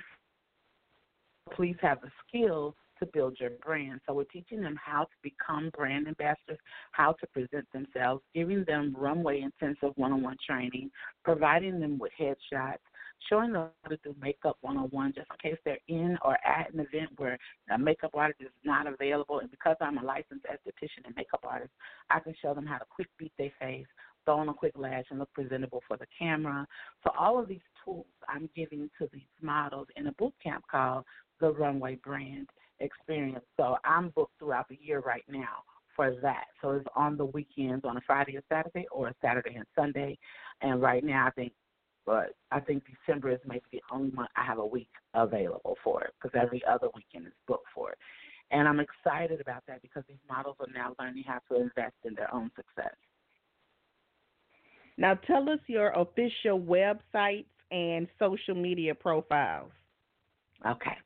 please 1.54 1.76
have 1.80 2.00
the 2.00 2.10
skills 2.26 2.74
to 2.98 3.06
build 3.06 3.36
your 3.38 3.50
brand. 3.64 4.00
So 4.06 4.14
we're 4.14 4.24
teaching 4.24 4.60
them 4.60 4.76
how 4.82 5.04
to 5.04 5.16
become 5.22 5.70
brand 5.76 6.08
ambassadors, 6.08 6.58
how 6.92 7.12
to 7.12 7.26
present 7.28 7.66
themselves, 7.72 8.22
giving 8.34 8.64
them 8.66 8.94
runway 8.98 9.40
intensive 9.40 9.92
one-on-one 9.96 10.36
training, 10.44 10.90
providing 11.24 11.78
them 11.80 11.98
with 11.98 12.12
headshots, 12.20 12.78
showing 13.28 13.52
them 13.52 13.68
how 13.82 13.90
to 13.90 13.98
do 14.04 14.14
makeup 14.20 14.56
one-on-one 14.60 15.12
just 15.14 15.28
in 15.30 15.50
case 15.50 15.60
they're 15.64 15.78
in 15.88 16.16
or 16.22 16.38
at 16.46 16.72
an 16.72 16.80
event 16.80 17.10
where 17.16 17.38
a 17.74 17.78
makeup 17.78 18.12
artist 18.14 18.40
is 18.40 18.48
not 18.64 18.86
available. 18.86 19.40
And 19.40 19.50
because 19.50 19.76
I'm 19.80 19.98
a 19.98 20.02
licensed 20.02 20.46
esthetician 20.46 21.06
and 21.06 21.14
makeup 21.16 21.44
artist, 21.44 21.72
I 22.10 22.20
can 22.20 22.34
show 22.40 22.54
them 22.54 22.66
how 22.66 22.78
to 22.78 22.84
quick 22.88 23.08
beat 23.18 23.32
their 23.38 23.52
face, 23.60 23.86
throw 24.24 24.38
on 24.38 24.48
a 24.48 24.54
quick 24.54 24.72
lash, 24.76 25.04
and 25.10 25.18
look 25.18 25.32
presentable 25.32 25.82
for 25.86 25.96
the 25.96 26.06
camera. 26.18 26.66
So 27.04 27.10
all 27.18 27.38
of 27.38 27.48
these 27.48 27.60
tools 27.84 28.06
I'm 28.28 28.48
giving 28.54 28.90
to 28.98 29.08
these 29.12 29.22
models 29.42 29.88
in 29.96 30.06
a 30.06 30.12
boot 30.12 30.34
camp 30.42 30.64
called 30.70 31.04
the 31.40 31.50
Runway 31.50 31.96
Brand 31.96 32.48
experience. 32.80 33.44
So 33.56 33.76
I'm 33.84 34.10
booked 34.10 34.38
throughout 34.38 34.68
the 34.68 34.78
year 34.80 35.00
right 35.00 35.24
now 35.28 35.62
for 35.96 36.14
that. 36.22 36.44
So 36.62 36.70
it's 36.70 36.86
on 36.94 37.16
the 37.16 37.24
weekends 37.24 37.84
on 37.84 37.96
a 37.96 38.00
Friday 38.06 38.36
or 38.36 38.42
Saturday 38.48 38.86
or 38.92 39.08
a 39.08 39.14
Saturday 39.20 39.54
and 39.56 39.66
Sunday. 39.74 40.16
And 40.62 40.80
right 40.80 41.02
now 41.02 41.26
I 41.26 41.30
think 41.30 41.52
but 42.08 42.34
I 42.50 42.58
think 42.58 42.84
December 42.86 43.32
is 43.32 43.38
maybe 43.46 43.64
the 43.70 43.82
only 43.92 44.10
month 44.12 44.30
I 44.34 44.42
have 44.42 44.58
a 44.58 44.64
week 44.64 44.88
available 45.12 45.76
for 45.84 46.02
it 46.04 46.14
because 46.14 46.40
every 46.42 46.62
other 46.64 46.88
weekend 46.94 47.26
is 47.26 47.34
booked 47.46 47.66
for 47.74 47.90
it. 47.90 47.98
And 48.50 48.66
I'm 48.66 48.80
excited 48.80 49.42
about 49.42 49.62
that 49.68 49.82
because 49.82 50.04
these 50.08 50.16
models 50.26 50.56
are 50.58 50.72
now 50.74 50.96
learning 50.98 51.24
how 51.26 51.40
to 51.50 51.60
invest 51.60 51.96
in 52.06 52.14
their 52.14 52.34
own 52.34 52.50
success. 52.56 52.94
Now, 54.96 55.16
tell 55.26 55.50
us 55.50 55.58
your 55.66 55.90
official 55.90 56.58
websites 56.58 57.44
and 57.70 58.08
social 58.18 58.54
media 58.54 58.94
profiles. 58.94 59.70
Okay. 60.66 60.96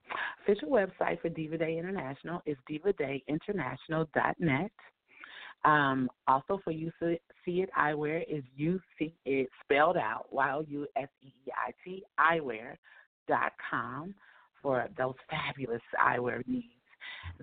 Official 0.45 0.69
website 0.69 1.21
for 1.21 1.31
Diva 1.31 1.59
Day 1.59 1.79
International 1.79 2.43
is 2.47 2.57
divadayinternational.net. 2.71 4.71
Um, 5.65 6.11
also 6.27 6.61
for 6.65 6.73
You 6.73 6.91
See 7.01 7.61
It 7.61 7.71
Eyewear 7.79 8.25
is 8.29 8.43
You 8.57 8.81
See 8.99 9.15
It 9.25 9.49
spelled 9.63 9.97
out 9.97 10.27
Y 10.33 10.61
U 10.69 10.87
S 10.97 11.09
E 11.23 11.29
E 11.29 11.53
I 11.53 11.73
T 11.85 12.05
eyewear.com 12.19 14.15
for 14.61 14.89
those 14.97 15.15
fabulous 15.31 15.83
eyewear 16.01 16.47
needs. 16.49 16.67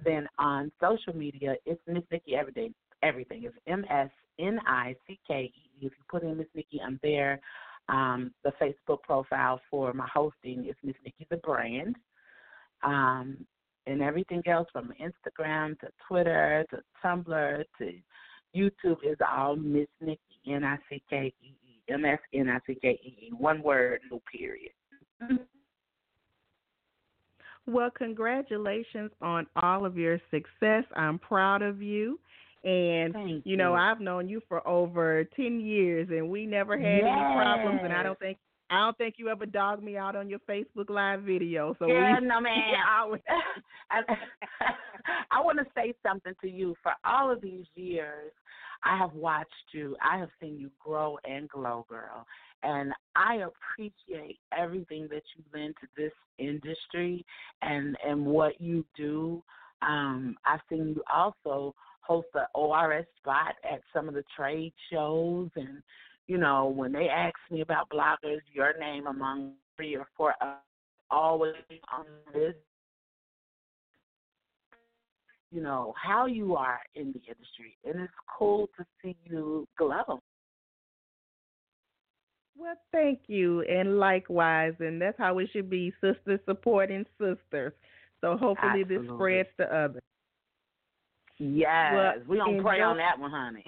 Then 0.03 0.27
on 0.37 0.71
social 0.81 1.15
media, 1.15 1.55
it's 1.65 1.81
Miss 1.87 2.03
Nickee 2.11 2.35
Everyday. 2.35 2.71
Everything 3.03 3.45
is 3.45 3.53
M 3.67 3.85
S 3.89 4.09
N 4.39 4.59
I 4.67 4.95
C 5.07 5.19
K 5.27 5.51
E. 5.55 5.69
If 5.77 5.83
you 5.83 6.03
put 6.09 6.23
in 6.23 6.37
Miss 6.37 6.47
Nickee, 6.55 6.81
I'm 6.85 6.99
there. 7.01 7.39
Um, 7.87 8.31
the 8.43 8.51
Facebook 8.61 9.01
profile 9.03 9.59
for 9.71 9.93
my 9.93 10.07
hosting 10.13 10.65
is 10.65 10.75
Miss 10.83 10.95
Nickee 11.05 11.27
the 11.29 11.37
Brand. 11.37 11.95
Um, 12.83 13.45
and 13.87 14.01
everything 14.01 14.41
else 14.47 14.67
from 14.71 14.93
Instagram 15.01 15.79
to 15.79 15.87
Twitter 16.07 16.65
to 16.69 16.77
Tumblr 17.03 17.63
to 17.77 17.91
YouTube 18.55 18.97
is 19.03 19.17
all 19.31 19.55
Miss 19.55 19.87
Nickee 20.03 20.19
N 20.47 20.63
I 20.63 20.77
C 20.89 21.01
K 21.09 21.33
E 21.41 21.47
E 21.47 21.93
M 21.93 22.05
S 22.05 22.19
N 22.33 22.49
I 22.49 22.59
C 22.65 22.77
K 22.81 22.99
E 23.03 23.27
E 23.27 23.31
one 23.37 23.61
word 23.61 24.01
no 24.11 24.21
period. 24.31 24.71
Mm-hmm. 25.21 25.43
well, 27.67 27.89
congratulations 27.91 29.11
on 29.21 29.45
all 29.61 29.85
of 29.85 29.97
your 29.97 30.19
success. 30.31 30.85
I'm 30.95 31.19
proud 31.19 31.61
of 31.61 31.81
you. 31.81 32.19
And 32.63 33.13
Thank 33.13 33.45
you 33.45 33.55
know. 33.55 33.73
I've 33.73 34.01
known 34.01 34.27
you 34.27 34.41
for 34.49 34.67
over 34.67 35.23
ten 35.35 35.61
years, 35.61 36.09
and 36.09 36.29
we 36.29 36.45
never 36.45 36.77
had 36.77 36.97
yes. 36.97 37.05
any 37.05 37.35
problems. 37.35 37.79
And 37.83 37.93
I 37.93 38.03
don't 38.03 38.19
think 38.19 38.37
I 38.69 38.85
don't 38.85 38.97
think 38.97 39.15
you 39.17 39.29
ever 39.29 39.45
dogged 39.45 39.83
me 39.83 39.97
out 39.97 40.15
on 40.15 40.29
your 40.29 40.39
Facebook 40.39 40.89
Live 40.89 41.21
video. 41.23 41.75
So 41.79 41.87
yeah, 41.87 42.19
we, 42.19 42.27
no 42.27 42.39
man. 42.41 42.53
I, 43.91 44.01
I 45.31 45.41
want 45.41 45.57
to 45.59 45.65
say 45.75 45.93
something 46.03 46.33
to 46.41 46.49
you. 46.49 46.75
For 46.83 46.93
all 47.03 47.31
of 47.31 47.41
these 47.41 47.65
years, 47.75 48.31
I 48.83 48.97
have 48.97 49.13
watched 49.13 49.73
you. 49.73 49.95
I 50.03 50.17
have 50.17 50.29
seen 50.39 50.59
you 50.59 50.69
grow 50.79 51.17
and 51.25 51.49
glow, 51.49 51.85
girl. 51.89 52.25
And 52.61 52.93
I 53.15 53.37
appreciate 53.37 54.39
everything 54.57 55.07
that 55.09 55.23
you 55.35 55.43
lend 55.53 55.75
to 55.81 55.87
this 55.97 56.11
industry 56.37 57.25
and 57.61 57.97
and 58.05 58.25
what 58.25 58.59
you 58.61 58.85
do. 58.95 59.41
Um, 59.81 60.35
I've 60.45 60.59
seen 60.69 60.89
you 60.89 61.03
also 61.13 61.73
host 62.01 62.27
the 62.33 62.47
ORS 62.53 63.05
spot 63.17 63.55
at 63.69 63.81
some 63.93 64.07
of 64.07 64.13
the 64.13 64.23
trade 64.35 64.73
shows 64.91 65.49
and 65.55 65.81
you 66.29 66.37
know, 66.37 66.67
when 66.67 66.91
they 66.91 67.09
ask 67.09 67.33
me 67.49 67.61
about 67.61 67.89
bloggers, 67.89 68.41
your 68.53 68.77
name 68.79 69.07
among 69.07 69.53
barrier 69.77 70.05
for 70.15 70.31
us 70.41 70.59
always 71.09 71.55
on 71.91 72.05
this 72.33 72.53
you 75.51 75.63
know, 75.63 75.95
how 75.99 76.27
you 76.27 76.55
are 76.55 76.79
in 76.93 77.05
the 77.07 77.19
industry. 77.27 77.75
And 77.83 77.99
it's 77.99 78.13
cool 78.37 78.69
to 78.77 78.85
see 79.01 79.15
you 79.23 79.67
glow. 79.79 80.21
Well, 82.55 82.75
thank 82.91 83.21
you. 83.25 83.61
And 83.63 83.97
likewise. 83.97 84.73
And 84.79 85.01
that's 85.01 85.17
how 85.17 85.39
it 85.39 85.49
should 85.51 85.67
be 85.67 85.91
sisters 86.01 86.39
supporting 86.45 87.03
sisters. 87.17 87.73
So 88.21 88.37
hopefully 88.37 88.81
Absolutely. 88.81 88.97
this 88.97 89.15
spreads 89.15 89.49
to 89.57 89.75
others. 89.75 90.03
Yes. 91.39 91.93
Well, 91.95 92.13
we 92.27 92.37
don't 92.37 92.61
pray 92.61 92.81
on 92.81 92.97
that 92.97 93.17
one, 93.17 93.31
honey. 93.31 93.65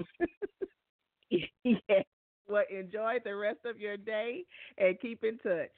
yes. 1.64 2.06
Well, 2.48 2.64
enjoy 2.70 3.18
the 3.24 3.36
rest 3.36 3.60
of 3.66 3.80
your 3.80 3.98
day 3.98 4.44
and 4.78 5.00
keep 5.00 5.24
in 5.24 5.38
touch. 5.40 5.72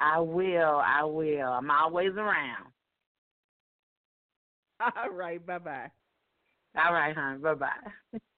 I 0.00 0.18
will, 0.20 0.80
I 0.82 1.04
will. 1.04 1.48
I'm 1.48 1.70
always 1.70 2.12
around. 2.16 2.66
All 4.96 5.10
right. 5.10 5.44
Bye 5.44 5.58
bye. 5.58 5.90
All 6.76 6.94
right, 6.94 7.14
hon. 7.14 7.40
Bye 7.42 7.54
bye. 7.54 8.18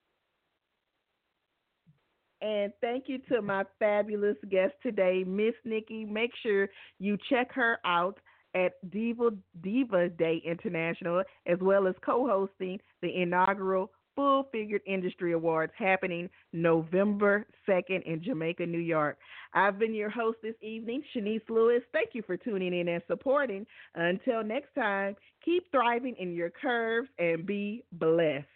And 2.42 2.72
thank 2.80 3.04
you 3.06 3.18
to 3.30 3.40
my 3.40 3.62
fabulous 3.78 4.36
guest 4.50 4.72
today, 4.82 5.22
Miss 5.24 5.54
Nickee. 5.64 6.04
Make 6.04 6.32
sure 6.42 6.68
you 6.98 7.16
check 7.30 7.52
her 7.52 7.78
out 7.84 8.18
at 8.56 8.72
Diva 8.90 9.30
Diva 9.62 10.08
Day 10.08 10.42
International, 10.44 11.22
as 11.46 11.58
well 11.60 11.86
as 11.86 11.94
co-hosting 12.04 12.80
the 13.00 13.22
inaugural 13.22 13.92
Full 14.14 14.46
Figured 14.52 14.82
Industry 14.86 15.32
Awards 15.32 15.72
happening 15.76 16.30
November 16.52 17.44
2nd 17.68 18.04
in 18.04 18.22
Jamaica, 18.22 18.64
New 18.66 18.78
York. 18.78 19.18
I've 19.54 19.78
been 19.78 19.94
your 19.94 20.10
host 20.10 20.36
this 20.42 20.54
evening, 20.60 21.02
Shanice 21.14 21.48
Lewis. 21.48 21.82
Thank 21.92 22.10
you 22.12 22.22
for 22.22 22.36
tuning 22.36 22.78
in 22.78 22.88
and 22.88 23.02
supporting. 23.06 23.66
Until 23.94 24.44
next 24.44 24.74
time, 24.74 25.16
keep 25.44 25.70
thriving 25.70 26.16
in 26.18 26.34
your 26.34 26.50
curves 26.50 27.08
and 27.18 27.46
be 27.46 27.84
blessed. 27.92 28.46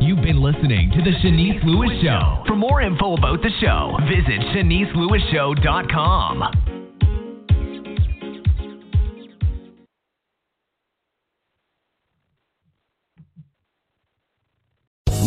You've 0.00 0.22
been 0.22 0.40
listening 0.40 0.90
to 0.92 1.02
The 1.02 1.10
Shanice 1.22 1.62
Lewis 1.64 2.00
Show. 2.02 2.44
For 2.46 2.54
more 2.54 2.80
info 2.80 3.16
about 3.16 3.42
the 3.42 3.50
show, 3.60 3.98
visit 4.08 4.40
ShaniceLewisShow.com. 4.54 6.65